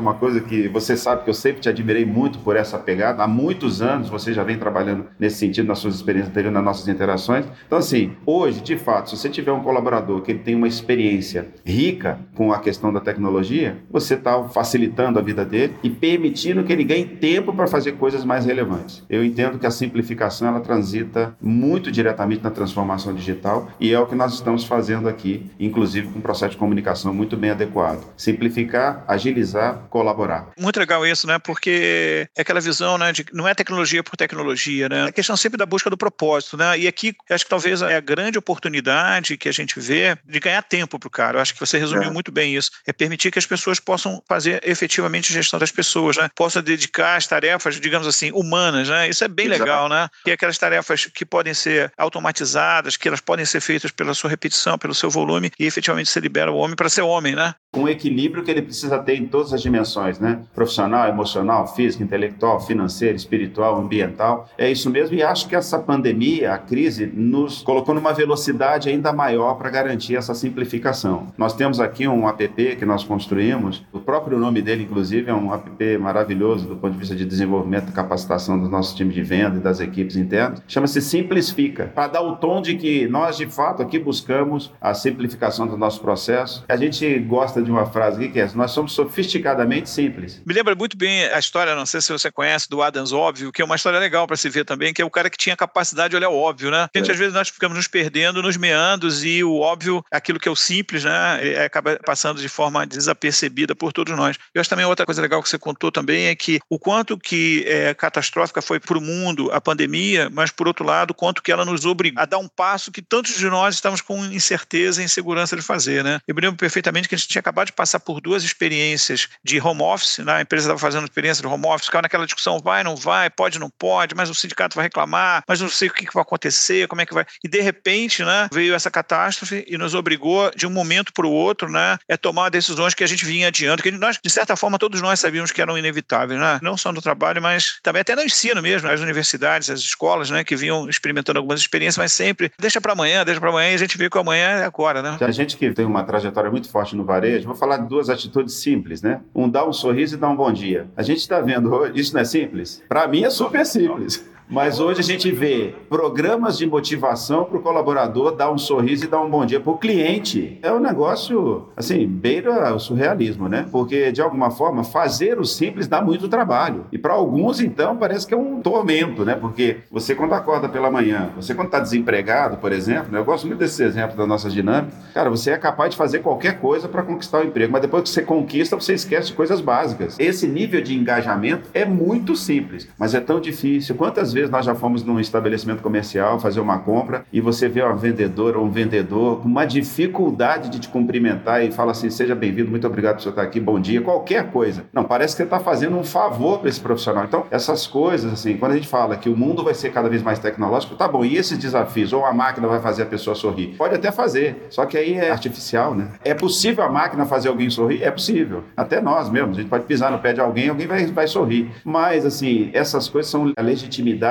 uma 0.00 0.14
coisa 0.14 0.40
que 0.40 0.68
você 0.68 0.96
sabe 0.96 1.24
que 1.24 1.30
eu 1.30 1.34
sempre 1.34 1.60
te 1.60 1.68
admirei 1.68 2.04
muito 2.04 2.38
por 2.38 2.56
essa 2.56 2.78
pegada. 2.78 3.22
Há 3.22 3.28
muitos 3.28 3.82
anos 3.82 4.08
você 4.08 4.32
já 4.32 4.42
vem 4.42 4.58
trabalhando 4.58 5.06
nesse 5.18 5.36
sentido 5.36 5.66
nas 5.66 5.78
suas 5.78 5.94
experiências 5.94 6.30
anteriores, 6.30 6.54
nas 6.54 6.64
nossas 6.64 6.88
interações. 6.88 7.44
Então, 7.66 7.78
assim, 7.78 8.12
hoje, 8.24 8.60
de 8.60 8.76
fato, 8.76 9.10
se 9.10 9.16
você 9.16 9.28
tiver 9.28 9.52
um 9.52 9.62
colaborador 9.62 10.22
que 10.22 10.32
ele 10.32 10.40
tem 10.40 10.54
uma 10.54 10.68
experiência 10.68 11.48
rica 11.64 12.18
com 12.34 12.52
a 12.52 12.58
questão 12.58 12.92
da 12.92 13.00
tecnologia, 13.00 13.78
você 13.90 14.16
está 14.26 14.48
facilitando 14.48 15.18
a 15.18 15.22
vida 15.22 15.44
dele 15.44 15.76
e 15.82 15.88
permitindo 15.88 16.64
que 16.64 16.72
ele 16.72 16.82
ganhe 16.82 17.06
tempo 17.06 17.52
para 17.54 17.66
fazer 17.66 17.92
coisas 17.92 18.24
mais 18.24 18.44
relevantes. 18.44 19.04
Eu 19.08 19.24
entendo 19.24 19.58
que 19.58 19.66
a 19.66 19.70
simplificação 19.70 20.48
ela 20.48 20.60
transita 20.60 21.36
muito 21.40 21.90
diretamente 21.92 22.42
na 22.42 22.50
transformação 22.50 23.14
digital 23.14 23.70
e 23.78 23.92
é 23.92 23.98
o 23.98 24.06
que 24.06 24.14
nós 24.14 24.34
estamos 24.34 24.64
fazendo 24.64 25.08
aqui, 25.08 25.48
inclusive 25.60 26.08
com 26.08 26.18
um 26.18 26.22
processo 26.22 26.52
de 26.52 26.56
comunicação 26.56 27.14
muito 27.14 27.36
bem 27.36 27.50
adequado. 27.50 28.04
Simplificar, 28.16 29.04
agilizar, 29.06 29.86
colaborar. 29.88 30.48
Muito 30.58 30.80
legal 30.80 31.06
isso, 31.06 31.26
né? 31.26 31.38
Porque 31.38 32.28
é 32.36 32.42
aquela 32.42 32.60
visão, 32.60 32.98
né, 32.98 33.12
de 33.12 33.24
não 33.32 33.46
é 33.46 33.54
tecnologia 33.54 34.02
por 34.02 34.16
tecnologia, 34.16 34.88
né? 34.88 35.06
É 35.06 35.08
a 35.08 35.12
questão 35.12 35.36
sempre 35.36 35.58
da 35.58 35.66
busca 35.66 35.88
do 35.88 35.96
propósito, 35.96 36.56
né? 36.56 36.78
E 36.78 36.88
aqui 36.88 37.14
acho 37.30 37.44
que 37.44 37.50
talvez 37.50 37.82
é 37.82 37.96
a 37.96 38.00
grande 38.00 38.38
oportunidade 38.38 39.36
que 39.36 39.48
a 39.48 39.52
gente 39.52 39.78
vê 39.78 40.16
de 40.24 40.40
ganhar 40.40 40.62
tempo 40.62 40.98
para 40.98 41.06
o 41.06 41.10
cara. 41.10 41.38
Eu 41.38 41.42
acho 41.42 41.54
que 41.54 41.60
você 41.60 41.78
resumiu 41.78 42.08
é. 42.08 42.12
muito 42.12 42.32
bem 42.32 42.56
isso. 42.56 42.70
É 42.86 42.92
permitir 42.92 43.30
que 43.30 43.38
as 43.38 43.46
pessoas 43.46 43.78
possam 43.78 44.15
fazer 44.28 44.60
efetivamente 44.64 45.32
a 45.32 45.34
gestão 45.34 45.58
das 45.58 45.70
pessoas, 45.70 46.16
né? 46.16 46.28
Possa 46.34 46.62
dedicar 46.62 47.16
as 47.16 47.26
tarefas, 47.26 47.80
digamos 47.80 48.06
assim, 48.06 48.30
humanas, 48.32 48.88
né? 48.88 49.08
Isso 49.08 49.24
é 49.24 49.28
bem 49.28 49.46
Exato. 49.46 49.62
legal, 49.62 49.88
né? 49.88 50.08
E 50.26 50.30
aquelas 50.30 50.58
tarefas 50.58 51.06
que 51.06 51.24
podem 51.24 51.54
ser 51.54 51.92
automatizadas, 51.96 52.96
que 52.96 53.08
elas 53.08 53.20
podem 53.20 53.44
ser 53.44 53.60
feitas 53.60 53.90
pela 53.90 54.14
sua 54.14 54.30
repetição, 54.30 54.78
pelo 54.78 54.94
seu 54.94 55.10
volume, 55.10 55.50
e 55.58 55.66
efetivamente 55.66 56.10
você 56.10 56.20
libera 56.20 56.50
o 56.50 56.56
homem 56.56 56.76
para 56.76 56.88
ser 56.88 57.02
homem, 57.02 57.34
né? 57.34 57.54
Um 57.74 57.88
equilíbrio 57.88 58.42
que 58.42 58.50
ele 58.50 58.62
precisa 58.62 58.98
ter 58.98 59.16
em 59.16 59.26
todas 59.26 59.52
as 59.52 59.60
dimensões, 59.60 60.18
né? 60.18 60.42
Profissional, 60.54 61.08
emocional, 61.08 61.74
física, 61.74 62.02
intelectual, 62.02 62.60
financeira, 62.60 63.16
espiritual, 63.16 63.78
ambiental. 63.78 64.48
É 64.56 64.70
isso 64.70 64.88
mesmo, 64.88 65.14
e 65.16 65.22
acho 65.22 65.46
que 65.48 65.54
essa 65.54 65.78
pandemia, 65.78 66.54
a 66.54 66.58
crise, 66.58 67.06
nos 67.06 67.62
colocou 67.62 67.94
numa 67.94 68.12
velocidade 68.12 68.88
ainda 68.88 69.12
maior 69.12 69.54
para 69.54 69.68
garantir 69.68 70.16
essa 70.16 70.34
simplificação. 70.34 71.32
Nós 71.36 71.54
temos 71.54 71.80
aqui 71.80 72.08
um 72.08 72.28
app 72.28 72.76
que 72.76 72.84
nós 72.84 73.04
construímos, 73.04 73.84
o 73.92 74.00
próprio 74.06 74.38
nome 74.38 74.62
dele, 74.62 74.84
inclusive, 74.84 75.28
é 75.28 75.34
um 75.34 75.52
app 75.52 75.98
maravilhoso 75.98 76.66
do 76.68 76.76
ponto 76.76 76.92
de 76.92 76.98
vista 76.98 77.14
de 77.14 77.24
desenvolvimento 77.24 77.90
e 77.90 77.92
capacitação 77.92 78.58
do 78.58 78.68
nosso 78.68 78.96
time 78.96 79.12
de 79.12 79.22
venda 79.22 79.56
e 79.56 79.60
das 79.60 79.80
equipes 79.80 80.16
internas. 80.16 80.62
Chama-se 80.68 81.02
Simplifica, 81.02 81.90
para 81.92 82.06
dar 82.06 82.22
o 82.22 82.36
tom 82.36 82.62
de 82.62 82.76
que 82.76 83.08
nós, 83.08 83.36
de 83.36 83.46
fato, 83.46 83.82
aqui 83.82 83.98
buscamos 83.98 84.72
a 84.80 84.94
simplificação 84.94 85.66
do 85.66 85.76
nosso 85.76 86.00
processo. 86.00 86.64
A 86.68 86.76
gente 86.76 87.18
gosta 87.18 87.60
de 87.60 87.70
uma 87.70 87.84
frase 87.86 88.28
que 88.28 88.38
é: 88.38 88.48
nós 88.54 88.70
somos 88.70 88.92
sofisticadamente 88.92 89.90
simples. 89.90 90.40
Me 90.46 90.54
lembra 90.54 90.76
muito 90.76 90.96
bem 90.96 91.24
a 91.26 91.38
história, 91.38 91.74
não 91.74 91.84
sei 91.84 92.00
se 92.00 92.12
você 92.12 92.30
conhece, 92.30 92.70
do 92.70 92.82
Adams 92.82 93.12
Óbvio, 93.12 93.50
que 93.50 93.60
é 93.60 93.64
uma 93.64 93.74
história 93.74 93.98
legal 93.98 94.26
para 94.26 94.36
se 94.36 94.48
ver 94.48 94.64
também, 94.64 94.94
que 94.94 95.02
é 95.02 95.04
o 95.04 95.10
cara 95.10 95.28
que 95.28 95.36
tinha 95.36 95.56
capacidade 95.56 96.10
de 96.10 96.16
olhar 96.16 96.28
o 96.28 96.36
óbvio, 96.36 96.70
né? 96.70 96.88
A 96.94 96.98
gente, 96.98 97.10
é. 97.10 97.12
às 97.12 97.18
vezes, 97.18 97.34
nós 97.34 97.48
ficamos 97.48 97.76
nos 97.76 97.88
perdendo 97.88 98.40
nos 98.40 98.56
meandros 98.56 99.24
e 99.24 99.42
o 99.42 99.58
óbvio, 99.58 100.04
aquilo 100.12 100.38
que 100.38 100.48
é 100.48 100.52
o 100.52 100.56
simples, 100.56 101.02
né? 101.02 101.40
É, 101.42 101.64
acaba 101.64 101.98
passando 102.04 102.40
de 102.40 102.48
forma 102.48 102.86
desapercebida 102.86 103.74
por 103.74 103.92
todos 103.96 104.14
nós. 104.14 104.36
Eu 104.54 104.60
acho 104.60 104.68
também 104.68 104.84
outra 104.84 105.06
coisa 105.06 105.22
legal 105.22 105.42
que 105.42 105.48
você 105.48 105.58
contou 105.58 105.90
também 105.90 106.26
é 106.26 106.34
que 106.34 106.60
o 106.68 106.78
quanto 106.78 107.16
que 107.16 107.64
é, 107.66 107.94
catastrófica 107.94 108.60
foi 108.60 108.78
para 108.78 108.98
o 108.98 109.00
mundo 109.00 109.50
a 109.50 109.58
pandemia, 109.58 110.28
mas 110.30 110.50
por 110.50 110.68
outro 110.68 110.84
lado, 110.84 111.14
quanto 111.14 111.42
que 111.42 111.50
ela 111.50 111.64
nos 111.64 111.86
obrigou 111.86 112.20
a 112.20 112.26
dar 112.26 112.36
um 112.36 112.46
passo 112.46 112.92
que 112.92 113.00
tantos 113.00 113.38
de 113.38 113.48
nós 113.48 113.74
estamos 113.74 114.02
com 114.02 114.22
incerteza 114.26 115.00
e 115.00 115.04
insegurança 115.06 115.56
de 115.56 115.62
fazer, 115.62 116.04
né? 116.04 116.20
Eu 116.28 116.34
me 116.34 116.42
lembro 116.42 116.58
perfeitamente 116.58 117.08
que 117.08 117.14
a 117.14 117.18
gente 117.18 117.28
tinha 117.28 117.40
acabado 117.40 117.68
de 117.68 117.72
passar 117.72 118.00
por 118.00 118.20
duas 118.20 118.44
experiências 118.44 119.28
de 119.42 119.58
home 119.58 119.82
office, 119.82 120.18
né? 120.18 120.34
a 120.34 120.40
empresa 120.42 120.64
estava 120.64 120.78
fazendo 120.78 121.04
experiência 121.04 121.40
de 121.40 121.48
home 121.48 121.66
office, 121.66 121.86
ficava 121.86 122.02
naquela 122.02 122.26
discussão, 122.26 122.58
vai, 122.58 122.84
não 122.84 122.96
vai, 122.96 123.30
pode, 123.30 123.58
não 123.58 123.70
pode, 123.70 124.14
mas 124.14 124.28
o 124.28 124.34
sindicato 124.34 124.76
vai 124.76 124.84
reclamar, 124.84 125.42
mas 125.48 125.60
não 125.60 125.68
sei 125.68 125.88
o 125.88 125.92
que 125.92 126.06
vai 126.12 126.22
acontecer, 126.22 126.86
como 126.86 127.00
é 127.00 127.06
que 127.06 127.14
vai. 127.14 127.24
E 127.42 127.48
de 127.48 127.60
repente, 127.60 128.22
né, 128.22 128.48
veio 128.52 128.74
essa 128.74 128.90
catástrofe 128.90 129.64
e 129.66 129.78
nos 129.78 129.94
obrigou 129.94 130.50
de 130.54 130.66
um 130.66 130.70
momento 130.70 131.12
para 131.12 131.26
o 131.26 131.32
outro, 131.32 131.70
né, 131.70 131.96
a 132.10 132.16
tomar 132.18 132.50
decisões 132.50 132.92
que 132.92 133.04
a 133.04 133.06
gente 133.06 133.24
vinha 133.24 133.48
adiando, 133.48 133.82
que 133.90 133.98
nós, 133.98 134.18
de 134.20 134.30
certa 134.30 134.56
forma, 134.56 134.78
todos 134.78 135.00
nós 135.00 135.20
sabíamos 135.20 135.52
que 135.52 135.62
eram 135.62 135.78
inevitáveis, 135.78 136.40
né? 136.40 136.58
não 136.60 136.76
só 136.76 136.90
no 136.90 137.00
trabalho, 137.00 137.40
mas 137.40 137.78
também 137.82 138.00
até 138.00 138.16
no 138.16 138.22
ensino 138.22 138.60
mesmo, 138.60 138.88
as 138.88 139.00
universidades, 139.00 139.70
as 139.70 139.80
escolas, 139.80 140.28
né, 140.28 140.42
que 140.42 140.56
vinham 140.56 140.88
experimentando 140.88 141.38
algumas 141.38 141.60
experiências, 141.60 141.96
mas 141.96 142.12
sempre 142.12 142.50
deixa 142.58 142.80
para 142.80 142.92
amanhã, 142.92 143.24
deixa 143.24 143.40
para 143.40 143.50
amanhã, 143.50 143.70
e 143.70 143.74
a 143.74 143.78
gente 143.78 143.96
vê 143.96 144.10
que 144.10 144.18
amanhã 144.18 144.46
é 144.46 144.64
agora, 144.64 145.02
né? 145.02 145.16
A 145.20 145.30
gente 145.30 145.56
que 145.56 145.72
tem 145.72 145.84
uma 145.84 146.02
trajetória 146.02 146.50
muito 146.50 146.68
forte 146.68 146.96
no 146.96 147.04
varejo, 147.04 147.46
vou 147.46 147.54
falar 147.54 147.78
de 147.78 147.88
duas 147.88 148.10
atitudes 148.10 148.54
simples, 148.54 149.02
né? 149.02 149.20
Um 149.34 149.48
dá 149.48 149.66
um 149.66 149.72
sorriso 149.72 150.16
e 150.16 150.18
dá 150.18 150.28
um 150.28 150.36
bom 150.36 150.52
dia. 150.52 150.88
A 150.96 151.02
gente 151.02 151.18
está 151.18 151.40
vendo 151.40 151.86
isso 151.94 152.12
não 152.14 152.20
é 152.20 152.24
simples? 152.24 152.82
Para 152.88 153.06
mim 153.06 153.24
é 153.24 153.30
super 153.30 153.64
simples. 153.64 154.24
Mas 154.48 154.78
hoje 154.78 155.00
a 155.00 155.02
gente 155.02 155.30
vê 155.32 155.74
programas 155.88 156.56
de 156.56 156.66
motivação 156.66 157.44
para 157.44 157.58
o 157.58 157.60
colaborador 157.60 158.34
dar 158.34 158.50
um 158.50 158.56
sorriso 158.56 159.04
e 159.04 159.08
dar 159.08 159.20
um 159.20 159.28
bom 159.28 159.44
dia 159.44 159.58
para 159.58 159.72
o 159.72 159.76
cliente. 159.76 160.58
É 160.62 160.72
um 160.72 160.78
negócio, 160.78 161.66
assim, 161.76 162.06
beira 162.06 162.72
o 162.72 162.78
surrealismo, 162.78 163.48
né? 163.48 163.66
Porque, 163.72 164.12
de 164.12 164.22
alguma 164.22 164.50
forma, 164.50 164.84
fazer 164.84 165.40
o 165.40 165.44
simples 165.44 165.88
dá 165.88 166.00
muito 166.00 166.28
trabalho. 166.28 166.86
E 166.92 166.98
para 166.98 167.12
alguns, 167.12 167.60
então, 167.60 167.96
parece 167.96 168.24
que 168.24 168.34
é 168.34 168.36
um 168.36 168.60
tormento, 168.60 169.24
né? 169.24 169.34
Porque 169.34 169.78
você, 169.90 170.14
quando 170.14 170.32
acorda 170.32 170.68
pela 170.68 170.90
manhã, 170.90 171.30
você, 171.34 171.52
quando 171.52 171.66
está 171.66 171.80
desempregado, 171.80 172.58
por 172.58 172.72
exemplo, 172.72 173.10
né? 173.10 173.18
eu 173.18 173.24
gosto 173.24 173.48
muito 173.48 173.58
desse 173.58 173.82
exemplo 173.82 174.16
da 174.16 174.26
nossa 174.26 174.48
dinâmica, 174.48 174.94
cara, 175.12 175.28
você 175.28 175.50
é 175.50 175.58
capaz 175.58 175.90
de 175.90 175.96
fazer 175.96 176.20
qualquer 176.20 176.60
coisa 176.60 176.86
para 176.86 177.02
conquistar 177.02 177.40
o 177.40 177.44
emprego, 177.44 177.72
mas 177.72 177.82
depois 177.82 178.04
que 178.04 178.10
você 178.10 178.22
conquista, 178.22 178.76
você 178.76 178.94
esquece 178.94 179.32
coisas 179.32 179.60
básicas. 179.60 180.16
Esse 180.20 180.46
nível 180.46 180.80
de 180.80 180.96
engajamento 180.96 181.68
é 181.74 181.84
muito 181.84 182.36
simples, 182.36 182.88
mas 182.96 183.12
é 183.12 183.20
tão 183.20 183.40
difícil. 183.40 183.96
Quantas 183.96 184.35
vezes 184.36 184.50
nós 184.50 184.66
já 184.66 184.74
fomos 184.74 185.02
num 185.02 185.18
estabelecimento 185.18 185.82
comercial 185.82 186.38
fazer 186.38 186.60
uma 186.60 186.78
compra 186.78 187.24
e 187.32 187.40
você 187.40 187.68
vê 187.68 187.80
uma 187.80 187.96
vendedora 187.96 188.58
ou 188.58 188.66
um 188.66 188.70
vendedor 188.70 189.40
com 189.40 189.48
uma 189.48 189.64
dificuldade 189.64 190.68
de 190.68 190.78
te 190.78 190.88
cumprimentar 190.88 191.64
e 191.64 191.72
fala 191.72 191.92
assim: 191.92 192.10
seja 192.10 192.34
bem-vindo, 192.34 192.70
muito 192.70 192.86
obrigado 192.86 193.16
por 193.16 193.22
você 193.22 193.30
estar 193.30 193.42
aqui, 193.42 193.58
bom 193.58 193.80
dia, 193.80 194.02
qualquer 194.02 194.50
coisa. 194.50 194.84
Não, 194.92 195.04
parece 195.04 195.34
que 195.34 195.38
você 195.38 195.44
está 195.44 195.58
fazendo 195.58 195.96
um 195.96 196.04
favor 196.04 196.58
para 196.58 196.68
esse 196.68 196.80
profissional. 196.80 197.24
Então, 197.24 197.46
essas 197.50 197.86
coisas, 197.86 198.30
assim, 198.32 198.58
quando 198.58 198.72
a 198.72 198.74
gente 198.74 198.88
fala 198.88 199.16
que 199.16 199.30
o 199.30 199.36
mundo 199.36 199.64
vai 199.64 199.72
ser 199.72 199.90
cada 199.90 200.08
vez 200.08 200.22
mais 200.22 200.38
tecnológico, 200.38 200.94
tá 200.96 201.08
bom, 201.08 201.24
e 201.24 201.36
esses 201.36 201.56
desafios? 201.56 202.12
Ou 202.12 202.26
a 202.26 202.32
máquina 202.32 202.68
vai 202.68 202.80
fazer 202.80 203.04
a 203.04 203.06
pessoa 203.06 203.34
sorrir? 203.34 203.74
Pode 203.78 203.94
até 203.94 204.12
fazer, 204.12 204.66
só 204.68 204.84
que 204.84 204.98
aí 204.98 205.14
é 205.14 205.30
artificial, 205.30 205.94
né? 205.94 206.08
É 206.22 206.34
possível 206.34 206.84
a 206.84 206.90
máquina 206.90 207.24
fazer 207.24 207.48
alguém 207.48 207.70
sorrir? 207.70 208.02
É 208.02 208.10
possível. 208.10 208.64
Até 208.76 209.00
nós 209.00 209.30
mesmos, 209.30 209.56
a 209.56 209.60
gente 209.62 209.70
pode 209.70 209.84
pisar 209.84 210.12
no 210.12 210.18
pé 210.18 210.34
de 210.34 210.40
alguém, 210.40 210.68
alguém 210.68 210.86
vai, 210.86 211.06
vai 211.06 211.26
sorrir. 211.26 211.70
Mas, 211.82 212.26
assim, 212.26 212.70
essas 212.74 213.08
coisas 213.08 213.30
são 213.30 213.50
a 213.56 213.62
legitimidade 213.62 214.25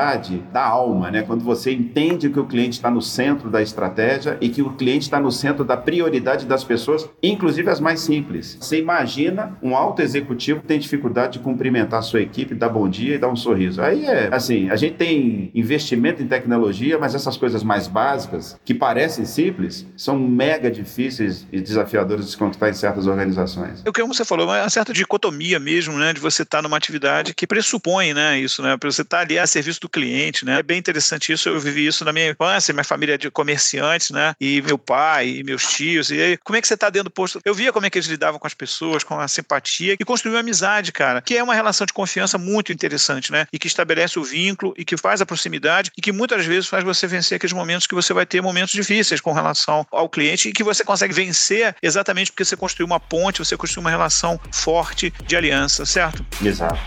da 0.52 0.66
alma, 0.66 1.12
né? 1.12 1.24
Quando 1.24 1.44
você 1.44 1.72
entende 1.72 2.30
que 2.30 2.40
o 2.40 2.46
cliente 2.46 2.78
está 2.78 2.90
no 2.90 3.02
centro 3.02 3.50
da 3.50 3.62
estratégia 3.62 4.38
e 4.42 4.50
que 4.50 4.62
o 4.62 4.72
cliente 4.72 5.04
está 5.04 5.20
no 5.20 5.32
centro 5.32 5.64
da 5.64 5.78
prioridade 5.78 6.46
das 6.46 6.64
pessoas, 6.64 7.10
inclusive 7.22 7.70
as 7.70 7.80
mais 7.80 8.00
simples. 8.00 8.58
Você 8.60 8.80
imagina 8.80 9.58
um 9.62 9.76
alto 9.76 10.02
executivo 10.02 10.62
que 10.62 10.68
tem 10.68 10.80
dificuldade 10.80 11.34
de 11.34 11.40
cumprimentar 11.40 12.00
a 12.00 12.02
sua 12.02 12.22
equipe, 12.22 12.54
dar 12.54 12.70
bom 12.70 12.88
dia 12.88 13.16
e 13.16 13.18
dar 13.18 13.30
um 13.30 13.36
sorriso. 13.36 13.82
Aí 13.82 14.06
é 14.06 14.30
assim, 14.32 14.70
a 14.70 14.76
gente 14.76 14.96
tem 14.96 15.52
investimento 15.54 16.22
em 16.22 16.28
tecnologia, 16.28 16.98
mas 16.98 17.16
essas 17.16 17.38
coisas 17.38 17.64
mais 17.64 17.88
básicas, 17.88 18.60
que 18.64 18.74
parecem 18.74 19.26
simples, 19.26 19.86
são 19.96 20.18
mega 20.18 20.70
difíceis 20.70 21.48
e 21.52 21.60
desafiadoras 21.60 22.26
de 22.26 22.32
se 22.32 22.38
conquistar 22.38 22.70
em 22.70 22.74
certas 22.74 23.08
organizações. 23.08 23.82
É 23.86 23.90
o 23.90 23.94
que 23.94 24.04
você 24.04 24.24
falou, 24.24 24.46
uma 24.46 24.70
certa 24.70 24.94
dicotomia 24.94 25.60
mesmo, 25.60 25.98
né? 25.98 26.14
De 26.14 26.20
você 26.20 26.44
estar 26.44 26.60
tá 26.60 26.62
numa 26.62 26.78
atividade 26.78 27.34
que 27.34 27.48
pressupõe, 27.48 28.14
né? 28.14 28.40
Isso, 28.40 28.62
né? 28.62 28.78
Você 28.82 29.02
estar 29.02 29.18
tá 29.18 29.24
ali 29.24 29.40
a 29.40 29.48
serviço 29.48 29.82
do 29.82 29.85
cliente, 29.90 30.46
né? 30.46 30.60
É 30.60 30.64
bem 30.64 30.78
interessante 30.78 31.32
isso. 31.32 31.50
Eu 31.50 31.60
vivi 31.60 31.86
isso 31.86 32.04
na 32.06 32.14
minha 32.14 32.30
infância, 32.32 32.74
minha 32.74 32.84
família 32.84 33.16
é 33.16 33.18
de 33.18 33.30
comerciantes, 33.30 34.10
né? 34.10 34.34
E 34.40 34.62
meu 34.62 34.78
pai 34.78 35.30
e 35.30 35.44
meus 35.44 35.64
tios. 35.74 36.10
E 36.10 36.22
aí, 36.22 36.38
como 36.38 36.58
é 36.58 36.62
que 36.62 36.68
você 36.68 36.74
está 36.74 36.90
dentro 36.90 37.06
do 37.06 37.12
posto? 37.12 37.40
Eu 37.44 37.54
via 37.54 37.72
como 37.72 37.86
é 37.86 37.90
que 37.90 37.98
eles 37.98 38.08
lidavam 38.08 38.40
com 38.40 38.48
as 38.48 38.54
pessoas, 38.54 39.04
com 39.04 39.20
a 39.20 39.28
simpatia 39.28 39.96
e 40.00 40.06
construiu 40.06 40.38
amizade, 40.38 40.92
cara, 40.92 41.22
que 41.22 41.38
é 41.38 41.44
uma 41.44 41.54
relação 41.54 41.86
de 41.86 41.94
confiança 41.94 42.38
muito 42.38 42.72
interessante, 42.72 43.32
né? 43.32 43.48
E 43.52 43.60
que 43.60 43.68
estabelece 43.68 44.20
o 44.20 44.24
vínculo 44.24 44.74
e 44.78 44.86
que 44.86 44.98
faz 44.98 45.22
a 45.22 45.26
proximidade 45.26 45.92
e 45.98 46.02
que 46.02 46.12
muitas 46.12 46.46
vezes 46.46 46.68
faz 46.68 46.84
você 46.84 47.08
vencer 47.08 47.36
aqueles 47.36 47.54
momentos 47.54 47.88
que 47.88 47.96
você 47.96 48.14
vai 48.14 48.26
ter 48.26 48.42
momentos 48.42 48.74
difíceis 48.74 49.22
com 49.22 49.34
relação 49.34 49.86
ao 49.92 50.10
cliente 50.10 50.50
e 50.50 50.54
que 50.54 50.64
você 50.64 50.84
consegue 50.84 51.14
vencer 51.14 51.76
exatamente 51.82 52.32
porque 52.32 52.46
você 52.46 52.56
construiu 52.56 52.88
uma 52.88 53.00
ponte, 53.00 53.40
você 53.40 53.58
construiu 53.58 53.82
uma 53.82 53.90
relação 53.90 54.40
forte 54.52 55.14
de 55.26 55.36
aliança, 55.36 55.86
certo? 55.86 56.26
Exato. 56.44 56.80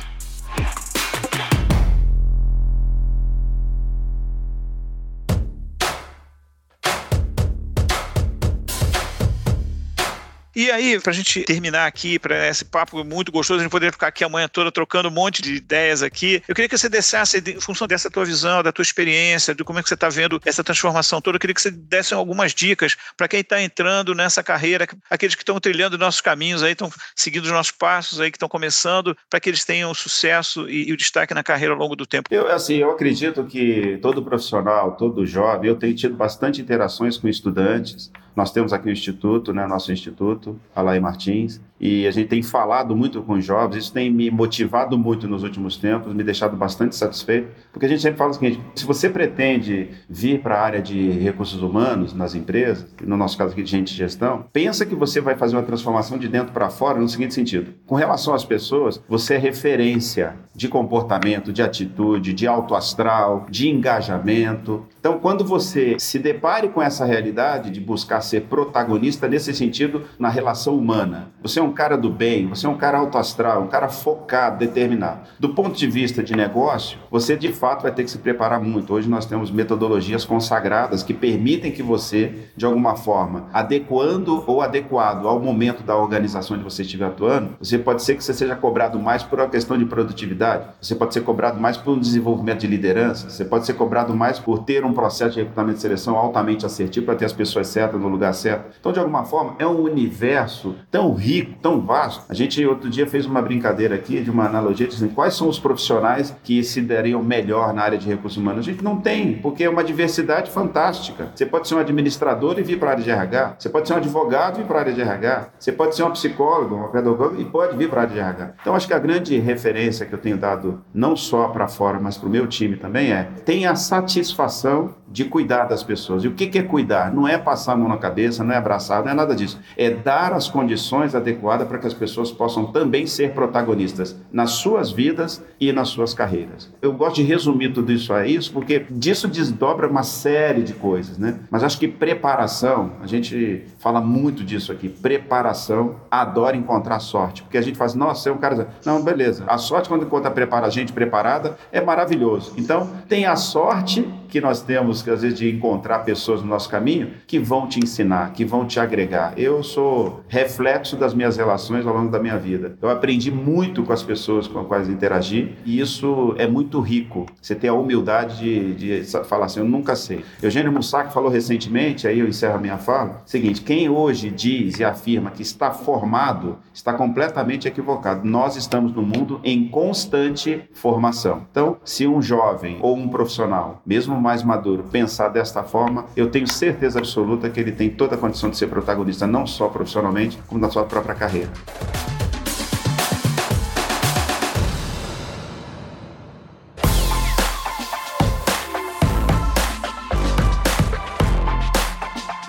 E 10.59 10.73
aí, 10.73 10.99
para 10.99 11.13
a 11.13 11.15
gente 11.15 11.45
terminar 11.45 11.87
aqui, 11.87 12.19
para 12.19 12.49
esse 12.49 12.65
papo 12.65 13.05
muito 13.05 13.31
gostoso, 13.31 13.61
a 13.61 13.63
gente 13.63 13.71
poderia 13.71 13.93
ficar 13.93 14.09
aqui 14.09 14.25
a 14.25 14.29
manhã 14.29 14.49
toda 14.49 14.73
trocando 14.73 15.09
um 15.09 15.13
monte 15.13 15.41
de 15.41 15.55
ideias 15.55 16.03
aqui. 16.03 16.43
Eu 16.49 16.53
queria 16.53 16.69
que 16.69 16.77
você 16.77 16.89
desse, 16.89 17.17
em 17.39 17.61
função 17.61 17.87
dessa 17.87 18.11
tua 18.11 18.25
visão, 18.25 18.61
da 18.61 18.73
tua 18.73 18.83
experiência, 18.83 19.55
de 19.55 19.63
como 19.63 19.79
é 19.79 19.83
que 19.85 19.89
você 19.89 19.95
está 19.95 20.09
vendo 20.09 20.41
essa 20.45 20.65
transformação 20.65 21.21
toda, 21.21 21.37
eu 21.37 21.41
queria 21.41 21.55
que 21.55 21.63
você 21.63 21.71
desse 21.71 22.13
algumas 22.13 22.53
dicas 22.53 22.97
para 23.17 23.29
quem 23.29 23.39
está 23.39 23.63
entrando 23.63 24.17
nessa 24.17 24.43
carreira, 24.43 24.89
aqueles 25.09 25.37
que 25.37 25.43
estão 25.43 25.61
trilhando 25.61 25.97
nossos 25.97 26.21
caminhos 26.21 26.65
aí, 26.65 26.73
estão 26.73 26.91
seguindo 27.15 27.45
os 27.45 27.53
nossos 27.53 27.71
passos 27.71 28.21
aí, 28.21 28.29
que 28.29 28.37
estão 28.37 28.49
começando, 28.49 29.17
para 29.31 29.39
que 29.39 29.49
eles 29.49 29.65
tenham 29.65 29.95
sucesso 29.95 30.69
e, 30.69 30.89
e, 30.89 30.93
o 30.93 30.97
destaque 30.97 31.33
na 31.35 31.45
carreira 31.45 31.73
ao 31.73 31.79
longo 31.79 31.95
do 31.95 32.05
tempo. 32.05 32.35
Eu, 32.35 32.51
assim, 32.51 32.79
eu 32.79 32.91
acredito 32.91 33.45
que 33.45 33.97
todo 34.03 34.25
profissional, 34.25 34.97
todo 34.97 35.25
jovem, 35.25 35.71
eu 35.71 35.77
tenho 35.77 35.95
tido 35.95 36.17
bastante 36.17 36.61
interações 36.61 37.17
com 37.17 37.29
estudantes, 37.29 38.11
nós 38.35 38.53
temos 38.53 38.73
aqui 38.73 38.89
o 38.89 38.93
Instituto, 38.93 39.53
né, 39.53 39.67
nosso 39.67 39.93
Instituto, 39.93 40.59
Alain 40.75 41.01
Martins, 41.01 41.61
e 41.81 42.07
a 42.07 42.11
gente 42.11 42.29
tem 42.29 42.43
falado 42.43 42.95
muito 42.97 43.23
com 43.23 43.35
os 43.35 43.45
jovens, 43.45 43.85
isso 43.85 43.93
tem 43.93 44.11
me 44.11 44.31
motivado 44.31 44.99
muito 44.99 45.29
nos 45.29 45.43
últimos 45.43 45.77
tempos, 45.77 46.13
me 46.13 46.25
deixado 46.25 46.57
bastante 46.57 46.97
satisfeito, 46.97 47.49
porque 47.73 47.87
a 47.87 47.89
gente 47.89 48.03
sempre 48.03 48.19
fala 48.19 48.31
o 48.31 48.35
seguinte: 48.35 48.61
se 48.75 48.85
você 48.85 49.09
pretende 49.09 49.91
vir 50.09 50.41
para 50.41 50.57
a 50.57 50.63
área 50.63 50.83
de 50.83 51.11
recursos 51.11 51.63
humanos 51.63 52.13
nas 52.13 52.35
empresas, 52.35 52.87
no 53.03 53.17
nosso 53.17 53.37
caso 53.37 53.53
aqui 53.53 53.63
de 53.63 53.71
gente 53.71 53.93
de 53.93 53.99
gestão, 53.99 54.45
pensa 54.53 54.85
que 54.85 54.95
você 54.95 55.21
vai 55.21 55.37
fazer 55.37 55.57
uma 55.57 55.63
transformação 55.63 56.19
de 56.19 56.29
dentro 56.29 56.53
para 56.53 56.71
fora 56.71 56.99
no 56.99 57.09
seguinte 57.09 57.35
sentido: 57.35 57.73
com 57.87 57.95
relação 57.95 58.35
às 58.35 58.45
pessoas, 58.45 59.03
você 59.09 59.35
é 59.35 59.39
referência 59.39 60.37
de 60.55 60.69
comportamento, 60.69 61.53
de 61.53 61.63
atitude, 61.63 62.33
de 62.33 62.47
alto 62.47 62.75
astral, 62.75 63.47
de 63.49 63.69
engajamento. 63.69 64.85
Então, 64.99 65.19
quando 65.21 65.45
você 65.45 65.97
se 65.99 66.19
depare 66.19 66.69
com 66.69 66.83
essa 66.83 67.05
realidade 67.05 67.71
de 67.71 67.81
buscar 67.81 68.21
ser 68.21 68.43
protagonista 68.43 69.29
nesse 69.29 69.55
sentido 69.55 70.05
na 70.19 70.29
relação 70.29 70.77
humana. 70.77 71.31
Você 71.43 71.61
é 71.61 71.63
um 71.63 71.68
cara 71.73 71.97
do 71.97 72.11
bem, 72.11 72.47
você 72.47 72.67
é 72.67 72.69
um 72.69 72.77
cara 72.77 72.99
alto 72.99 73.19
astral, 73.19 73.63
um 73.63 73.69
cara 73.69 73.89
focado, 73.89 74.59
determinado. 74.59 75.21
Do 75.39 75.51
ponto 75.51 75.77
de 75.77 75.87
vista 75.87 76.23
de 76.23 76.35
negócio, 76.35 76.99
você 77.11 77.37
de 77.37 77.53
fato 77.53 77.83
vai 77.83 77.93
ter 77.93 78.05
que 78.05 78.11
se 78.11 78.19
preparar 78.19 78.61
muito. 78.61 78.93
Hoje 78.93 79.09
nós 79.09 79.27
temos 79.27 79.51
metodologias 79.51 80.25
consagradas 80.25 81.03
que 81.03 81.15
permitem 81.15 81.73
que 81.73 81.83
você, 81.83 82.51
de 82.57 82.65
alguma 82.65 82.97
forma, 82.97 83.47
adequando 83.53 84.45
ou 84.47 84.63
adequado 84.63 85.27
ao 85.27 85.41
momento 85.41 85.83
da 85.83 85.97
organização 85.97 86.57
onde 86.57 86.65
você 86.65 86.83
estiver 86.83 87.07
atuando, 87.07 87.57
você 87.61 87.79
pode 87.79 88.03
ser 88.03 88.15
que 88.15 88.25
você 88.25 88.35
seja 88.35 88.57
cobrado 88.57 88.99
mais 88.99 89.23
por 89.23 89.39
uma 89.39 89.49
questão 89.49 89.77
de 89.77 89.85
produtividade, 89.85 90.65
você 90.81 90.95
pode 90.95 91.15
ser 91.15 91.23
cobrado 91.23 91.61
mais 91.61 91.77
por 91.77 91.93
um 91.93 91.99
desenvolvimento 91.99 92.61
de 92.61 92.67
liderança, 92.67 93.31
você 93.31 93.45
pode 93.45 93.67
ser 93.67 93.75
cobrado 93.75 94.15
mais 94.15 94.39
por 94.39 94.61
ter 94.61 94.85
um 94.85 94.93
processo 94.93 95.35
de 95.35 95.41
recrutamento 95.41 95.79
e 95.79 95.81
seleção 95.81 96.17
altamente 96.17 96.67
assertivo 96.67 97.07
para 97.07 97.17
ter 97.17 97.25
as 97.25 97.33
pessoas 97.33 97.69
certas 97.69 98.01
no 98.01 98.09
lugar 98.09 98.33
certo. 98.35 98.77
Então, 98.79 98.93
de 98.93 98.99
alguma 98.99 99.25
forma, 99.25 99.55
é 99.59 99.67
um 99.67 99.83
universo 99.83 100.75
tão 100.91 101.15
rico, 101.15 101.58
tão 101.61 101.81
vasto. 101.81 102.25
A 102.29 102.35
gente 102.35 102.65
outro 102.67 102.89
dia 102.89 103.07
fez 103.07 103.27
uma 103.27 103.43
brincadeira 103.43 103.95
aqui 103.95 104.21
de 104.21 104.31
uma 104.31 104.47
analogia 104.47 104.87
dizendo 104.87 105.15
quais 105.15 105.35
são 105.35 105.49
os 105.49 105.59
profissionais 105.59 106.35
que 106.43 106.63
se 106.63 106.81
dariam 106.81 107.23
melhor 107.23 107.73
na 107.73 107.83
área 107.83 107.99
de 107.99 108.09
recursos 108.09 108.37
humanos. 108.37 108.61
A 108.61 108.71
gente 108.71 108.83
não 108.83 109.01
tem, 109.01 109.35
porque 109.35 109.65
é 109.65 109.71
uma 109.71 109.85
diversidade 109.85 110.51
fantástica. 110.51 111.31
Você 111.35 111.47
pode 111.47 111.69
ser 111.69 111.75
um 111.75 111.79
administrador 111.79 112.59
e 112.59 112.63
vir 112.63 112.79
para 112.79 112.89
a 112.89 112.93
área 112.93 113.05
de 113.05 113.11
RH. 113.11 113.57
Você 113.59 113.69
pode 113.69 113.89
ser 113.89 113.95
um 113.95 113.97
advogado 113.99 114.57
e 114.57 114.63
vir 114.63 114.67
para 114.67 114.77
a 114.77 114.81
área 114.81 114.93
de 114.93 115.01
RH. 115.01 115.49
Você 115.59 115.73
pode 115.73 115.97
ser 115.97 116.03
um 116.03 116.11
psicólogo, 116.11 116.77
um 116.77 116.89
pedagogo 116.89 117.41
e 117.41 117.45
pode 117.45 117.77
vir 117.77 117.89
para 117.89 118.01
a 118.01 118.03
área 118.03 118.15
de 118.15 118.21
RH. 118.21 118.55
Então, 118.61 118.75
acho 118.75 118.87
que 118.87 118.95
a 118.95 118.99
grande 118.99 119.39
referência 119.39 120.07
que 120.07 120.15
eu 120.15 120.19
tenho 120.19 120.37
dado, 120.37 120.83
não 120.95 121.17
só 121.17 121.49
para 121.49 121.69
fora, 121.69 121.99
mas 122.01 122.17
para 122.17 122.29
o 122.29 122.31
meu 122.31 122.47
time 122.47 122.77
também, 122.77 123.13
é 123.13 123.29
tenha 123.45 123.71
a 123.71 123.77
satisfação 123.77 124.95
de 125.11 125.25
cuidar 125.25 125.65
das 125.65 125.83
pessoas. 125.83 126.23
E 126.23 126.29
o 126.29 126.35
que 126.35 126.59
é 126.59 126.63
cuidar? 126.63 127.13
Não 127.13 127.27
é 127.27 127.39
passar 127.39 127.73
a 127.73 127.77
mão 127.77 127.89
na 127.89 127.97
cabeça, 127.97 128.45
não 128.45 128.53
é 128.53 128.57
abraçar, 128.57 129.03
não 129.03 129.11
é 129.11 129.15
nada 129.15 129.35
disso. 129.35 129.59
É 129.77 129.91
dar 129.91 130.33
as 130.33 130.49
condições 130.49 131.15
adequadas 131.15 131.48
para 131.67 131.79
que 131.79 131.87
as 131.87 131.95
pessoas 131.95 132.31
possam 132.31 132.67
também 132.67 133.07
ser 133.07 133.33
protagonistas 133.33 134.17
nas 134.33 134.53
suas 134.53 134.91
vidas 134.91 135.43
e 135.61 135.73
nas 135.73 135.89
suas 135.89 136.15
carreiras. 136.15 136.73
Eu 136.81 136.93
gosto 136.93 137.17
de 137.17 137.23
resumir 137.23 137.73
tudo 137.73 137.93
isso 137.93 138.13
a 138.13 138.27
isso, 138.27 138.53
porque 138.53 138.87
disso 138.91 139.29
desdobra 139.29 139.89
uma 139.89 140.03
série 140.03 140.63
de 140.63 140.75
coisas, 140.75 141.19
né? 141.19 141.39
Mas 141.51 141.65
acho 141.65 141.79
que 141.79 141.89
preparação, 141.89 142.93
a 143.03 143.07
gente 143.07 143.65
fala 143.79 144.01
muito 144.01 144.45
disso 144.45 144.73
aqui, 144.73 144.89
preparação, 144.89 145.97
adora 146.11 146.57
encontrar 146.57 146.99
sorte, 147.01 147.43
porque 147.43 147.59
a 147.59 147.63
gente 147.63 147.77
faz, 147.77 147.95
nossa, 147.95 148.29
é 148.29 148.33
um 148.33 148.39
cara... 148.39 148.69
Não, 148.85 149.03
beleza. 149.03 149.45
A 149.47 149.59
sorte 149.59 149.89
quando 149.89 150.05
encontra 150.05 150.29
a 150.29 150.71
gente 150.71 150.93
preparada 150.93 151.57
é 151.73 151.81
maravilhoso. 151.81 152.53
Então, 152.57 152.91
tem 153.09 153.27
a 153.27 153.37
sorte 153.37 154.09
que 154.29 154.41
nós 154.41 154.63
temos, 154.63 155.03
que 155.03 155.11
às 155.11 155.23
vezes, 155.23 155.39
de 155.39 155.51
encontrar 155.51 156.01
pessoas 156.01 156.43
no 156.43 156.49
nosso 156.49 156.69
caminho 156.69 157.13
que 157.27 157.39
vão 157.39 157.67
te 157.67 157.81
ensinar, 157.81 158.33
que 158.33 158.45
vão 158.45 158.67
te 158.67 158.79
agregar. 158.79 159.33
Eu 159.37 159.63
sou 159.63 160.23
reflexo 160.29 160.97
das 160.97 161.15
minhas 161.15 161.37
relações 161.37 161.87
ao 161.87 161.95
longo 161.95 162.11
da 162.11 162.19
minha 162.19 162.39
vida. 162.39 162.77
Eu 162.81 162.89
aprendi 162.89 163.31
muito 163.31 163.83
com 163.83 163.93
as 163.93 164.03
pessoas 164.03 164.47
com 164.47 164.61
as 164.61 164.67
quais 164.67 164.89
interagi 164.89 165.55
e 165.65 165.81
isso 165.81 166.35
é 166.39 166.47
muito 166.47 166.81
rico. 166.81 167.27
Você 167.41 167.55
ter 167.55 167.69
a 167.69 167.75
humildade 167.75 168.75
de, 168.75 169.01
de 169.03 169.05
falar 169.25 169.47
assim, 169.47 169.61
eu 169.61 169.67
nunca 169.67 169.97
sei. 169.97 170.25
Eugênio 170.43 170.73
Mussac 170.73 171.13
falou 171.13 171.31
recentemente, 171.31 172.07
aí 172.07 172.19
eu 172.19 172.29
encerro 172.29 172.57
a 172.57 172.59
minha 172.59 172.79
fala, 172.79 173.23
seguinte, 173.25 173.63
quem 173.63 173.89
hoje 173.89 174.31
diz 174.31 174.79
e 174.79 174.85
afirma 174.85 175.31
que 175.31 175.43
está 175.43 175.71
formado, 175.71 176.59
está 176.73 176.93
completamente 176.93 177.67
equivocado. 177.67 178.27
Nós 178.27 178.57
estamos 178.57 178.93
no 178.93 179.03
mundo 179.03 179.41
em 179.43 179.69
constante 179.69 180.63
formação. 180.73 181.47
Então, 181.51 181.79
se 181.85 182.07
um 182.07 182.21
jovem 182.21 182.79
ou 182.81 182.97
um 182.97 183.09
profissional, 183.09 183.83
mesmo 183.87 184.18
mais 184.19 184.43
maduro 184.43 184.85
pensar 184.85 185.29
desta 185.29 185.63
forma, 185.63 186.07
eu 186.17 186.31
tenho 186.31 186.47
certeza 186.47 186.99
absoluta 186.99 187.49
que 187.49 187.61
ele 187.61 187.73
tem 187.73 187.91
toda 187.91 188.15
a 188.15 188.19
condição 188.19 188.51
de 188.51 188.57
ser 188.57 188.69
protagonista, 188.69 189.27
não 189.27 189.47
só 189.47 189.69
profissionalmente, 189.69 190.39
como 190.47 190.61
na 190.61 190.71
sua 190.71 190.85
própria 190.85 191.15
carreira. 191.15 191.51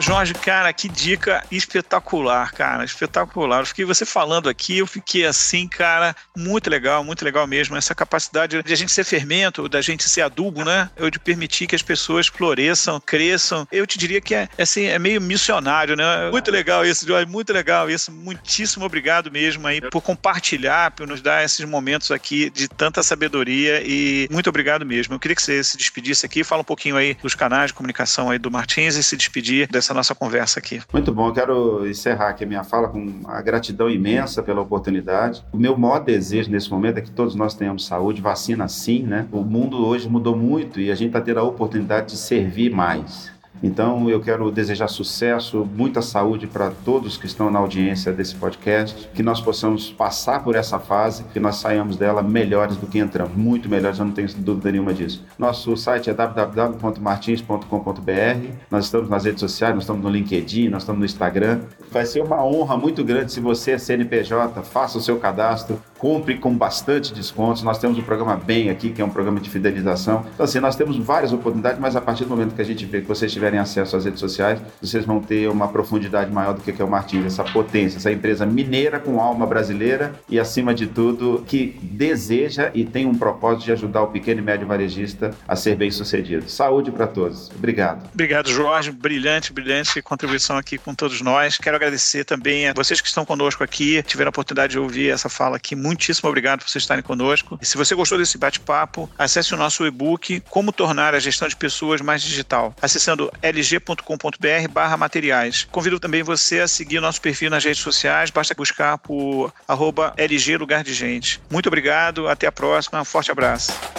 Jorge, 0.10 0.34
cara, 0.34 0.74
que 0.74 0.90
dica 0.90 1.44
espetacular, 1.52 2.52
cara, 2.54 2.84
espetacular. 2.84 3.60
Eu 3.60 3.66
fiquei 3.68 3.86
você 3.86 4.08
falando 4.08 4.50
aqui, 4.50 4.80
eu 4.80 4.88
fiquei 4.88 5.24
assim, 5.24 5.68
cara, 5.68 6.16
muito 6.36 6.68
legal, 6.68 7.04
muito 7.04 7.24
legal 7.24 7.46
mesmo. 7.46 7.78
Essa 7.78 7.94
capacidade 7.94 8.64
de 8.64 8.74
a 8.74 8.76
gente 8.76 8.92
ser 8.92 9.04
fermento, 9.04 9.70
da 9.70 9.82
gente 9.82 10.10
ser 10.10 10.22
adubo, 10.22 10.66
né? 10.66 10.90
Eu 10.98 11.12
de 11.12 11.20
permitir 11.20 11.68
que 11.68 11.76
as 11.76 11.84
pessoas 11.84 12.26
floresçam, 12.26 13.00
cresçam. 13.00 13.68
Eu 13.72 13.86
te 13.86 14.00
diria 14.00 14.20
que 14.20 14.34
é, 14.34 14.50
assim, 14.58 14.86
é 14.86 14.98
meio 14.98 15.22
missionário, 15.22 15.96
né? 15.96 16.32
Muito 16.32 16.50
legal 16.50 16.84
isso, 16.84 17.06
Jorge, 17.06 17.30
muito 17.30 17.54
legal 17.54 17.88
isso. 17.88 18.12
Muitíssimo 18.12 18.86
obrigado 18.86 19.30
mesmo 19.30 19.68
aí 19.68 19.80
por 19.80 20.02
compartilhar, 20.02 20.90
por 20.90 21.08
nos 21.08 21.22
dar 21.22 21.46
esses 21.46 21.64
momentos 21.66 22.10
aqui 22.10 22.50
de 22.50 22.68
tanta 22.68 23.04
sabedoria 23.04 23.84
e 23.86 24.28
muito 24.32 24.50
obrigado 24.50 24.84
mesmo. 24.84 25.14
Eu 25.14 25.20
queria 25.20 25.36
que 25.36 25.44
você 25.44 25.64
se 25.64 25.78
despedisse 25.78 26.26
aqui, 26.26 26.44
fala 26.44 26.62
um 26.62 26.66
pouquinho 26.66 26.98
aí 26.98 27.16
dos 27.22 27.36
canais 27.36 27.68
de 27.68 27.76
comunicação 27.76 28.32
aí 28.32 28.40
do 28.40 28.50
Martins 28.50 28.96
e 28.96 29.04
se 29.04 29.16
despedir 29.16 29.68
dessa 29.68 29.99
nossa 30.00 30.16
conversa 30.16 30.60
aqui. 30.60 30.82
Muito 30.92 31.14
bom, 31.14 31.28
eu 31.28 31.34
quero 31.34 31.88
encerrar 31.88 32.30
aqui 32.30 32.44
a 32.44 32.48
minha 32.48 32.64
fala 32.64 32.88
com 32.88 33.00
uma 33.00 33.42
gratidão 33.42 33.90
imensa 33.90 34.42
pela 34.42 34.62
oportunidade. 34.62 35.44
O 35.52 35.58
meu 35.58 35.78
maior 35.78 36.00
desejo 36.00 36.50
nesse 36.50 36.70
momento 36.70 36.98
é 36.98 37.02
que 37.02 37.12
todos 37.12 37.36
nós 37.36 37.54
tenhamos 37.54 37.86
saúde, 37.86 38.22
vacina 38.22 38.68
sim, 38.68 39.04
né? 39.04 39.28
O 39.32 39.44
mundo 39.44 39.86
hoje 39.86 40.10
mudou 40.10 40.36
muito 40.36 40.80
e 40.80 40.92
a 40.92 40.96
gente 40.96 41.08
está 41.08 41.22
tendo 41.22 41.40
a 41.40 41.44
oportunidade 41.44 42.08
de 42.08 42.18
servir 42.18 42.72
mais. 42.72 43.32
Então 43.62 44.10
eu 44.10 44.20
quero 44.20 44.50
desejar 44.52 44.88
sucesso, 44.88 45.68
muita 45.76 46.02
saúde 46.02 46.48
para 46.48 46.72
todos 46.84 47.18
que 47.18 47.26
estão 47.26 47.52
na 47.52 47.60
audiência 47.60 48.12
desse 48.12 48.36
podcast, 48.36 49.10
que 49.14 49.22
nós 49.22 49.40
possamos 49.42 49.92
passar 49.92 50.44
por 50.44 50.56
essa 50.56 50.80
fase, 50.80 51.24
que 51.34 51.40
nós 51.40 51.58
saiamos 51.58 51.98
dela 51.98 52.24
melhores 52.24 52.78
do 52.78 52.88
que 52.88 52.98
entramos, 53.00 53.36
muito 53.36 53.70
melhores, 53.70 54.00
eu 54.00 54.06
não 54.06 54.14
tenho 54.14 54.30
dúvida 54.38 54.72
nenhuma 54.72 54.94
disso. 54.94 55.26
Nosso 55.38 55.76
site 55.76 56.10
é 56.10 56.14
www.martins.com.br, 56.14 58.54
nós 58.72 58.86
estamos 58.86 59.10
nas 59.10 59.26
redes 59.26 59.42
sociais, 59.42 59.76
nós 59.76 59.84
estamos 59.84 60.02
no 60.04 60.10
LinkedIn, 60.10 60.70
nós 60.70 60.84
estamos 60.84 61.00
no 61.00 61.06
Instagram. 61.06 61.62
Vai 61.92 62.06
ser 62.06 62.22
uma 62.22 62.42
honra 62.44 62.78
muito 62.78 63.04
grande 63.04 63.34
se 63.34 63.40
você 63.40 63.72
é 63.72 63.78
CNPJ, 63.78 64.62
faça 64.64 64.98
o 64.98 65.02
seu 65.02 65.18
cadastro, 65.18 65.80
compre 66.00 66.38
com 66.38 66.52
bastante 66.56 67.14
descontos. 67.14 67.62
Nós 67.62 67.78
temos 67.78 68.00
o 68.00 68.02
programa 68.02 68.36
Bem 68.38 68.70
aqui, 68.70 68.90
que 68.90 69.02
é 69.02 69.06
um 69.06 69.10
programa 69.10 69.40
de 69.40 69.50
fidelização. 69.50 70.26
Então, 70.34 70.46
assim, 70.46 70.60
nós 70.60 70.76
temos 70.76 70.98
várias 70.98 71.32
oportunidades, 71.32 71.80
mas 71.80 71.96
a 71.96 72.02
partir 72.02 72.24
do 72.24 72.30
momento 72.30 72.56
que 72.56 72.62
a 72.62 72.66
gente 72.66 72.86
vê 72.86 73.02
que 73.02 73.08
vocês 73.08 73.32
tiverem 73.32 73.60
acesso 73.60 73.96
às 73.96 74.06
redes 74.06 74.20
sociais, 74.20 74.60
vocês 74.82 75.06
vão 75.06 75.20
ter 75.20 75.50
uma 75.50 75.68
profundidade 75.68 76.32
maior 76.32 76.54
do 76.54 76.62
que 76.62 76.82
é 76.82 76.86
o 76.86 76.90
Martins, 76.90 77.26
essa 77.26 77.44
potência, 77.44 77.98
essa 77.98 78.12
empresa 78.12 78.46
mineira 78.46 79.00
com 79.00 79.20
alma 79.20 79.46
brasileira 79.46 80.16
e, 80.30 80.40
acima 80.40 80.74
de 80.74 80.88
tudo, 80.88 81.44
que 81.46 81.78
deseja 81.84 82.72
e 82.74 82.86
tem 82.86 83.06
um 83.06 83.16
propósito 83.16 83.66
de 83.66 83.72
ajudar 83.74 84.04
o 84.04 84.08
pequeno 84.08 84.40
e 84.40 84.44
médio 84.44 84.66
varejista 84.66 85.36
a 85.48 85.56
ser 85.56 85.76
bem 85.76 85.92
sucedido. 85.92 86.50
Saúde 86.50 86.92
para 86.92 87.08
todos. 87.08 87.52
Obrigado. 87.52 88.10
Obrigado, 88.14 88.50
Jorge. 88.50 88.92
Brilhante, 88.92 89.52
brilhante 89.52 90.02
contribuição 90.02 90.58
aqui 90.58 90.78
com 90.78 90.96
todos 90.96 91.22
nós. 91.22 91.58
Quero 91.58 91.76
agradecer 91.76 92.24
também 92.24 92.68
a 92.68 92.74
vocês 92.74 93.02
que 93.02 93.08
estão 93.08 93.26
conosco 93.26 93.64
aqui, 93.64 94.02
tiveram 94.04 94.30
a 94.30 94.32
oportunidade 94.32 94.74
de 94.74 94.80
ouvir 94.80 95.10
essa 95.10 95.30
fala 95.30 95.58
aqui. 95.58 95.76
Muitíssimo 95.90 96.30
obrigado 96.30 96.60
por 96.60 96.70
vocês 96.70 96.84
estarem 96.84 97.04
conosco. 97.04 97.58
E 97.60 97.66
se 97.66 97.76
você 97.76 97.96
gostou 97.96 98.16
desse 98.16 98.38
bate-papo, 98.38 99.10
acesse 99.18 99.56
o 99.56 99.58
nosso 99.58 99.88
e-book 99.88 100.40
Como 100.48 100.72
Tornar 100.72 101.16
a 101.16 101.20
Gestão 101.20 101.48
de 101.48 101.56
Pessoas 101.56 102.00
Mais 102.00 102.22
Digital, 102.22 102.76
acessando 102.80 103.32
lg.com.br 103.42 104.72
barra 104.72 104.96
materiais. 104.98 105.68
Convido 105.72 106.00
também 106.00 106.22
você 106.22 106.60
a 106.60 106.68
seguir 106.68 107.00
nosso 107.00 107.20
perfil 107.20 107.50
nas 107.50 107.64
redes 107.64 107.82
sociais, 107.82 108.30
basta 108.30 108.54
buscar 108.54 109.00
por 109.00 109.52
arroba 109.68 110.14
LG 110.16 110.58
Lugar 110.58 110.84
de 110.84 110.94
Gente. 110.94 111.42
Muito 111.50 111.66
obrigado, 111.66 112.28
até 112.28 112.46
a 112.46 112.52
próxima, 112.52 113.02
um 113.02 113.06
forte 113.06 113.32
abraço. 113.32 113.99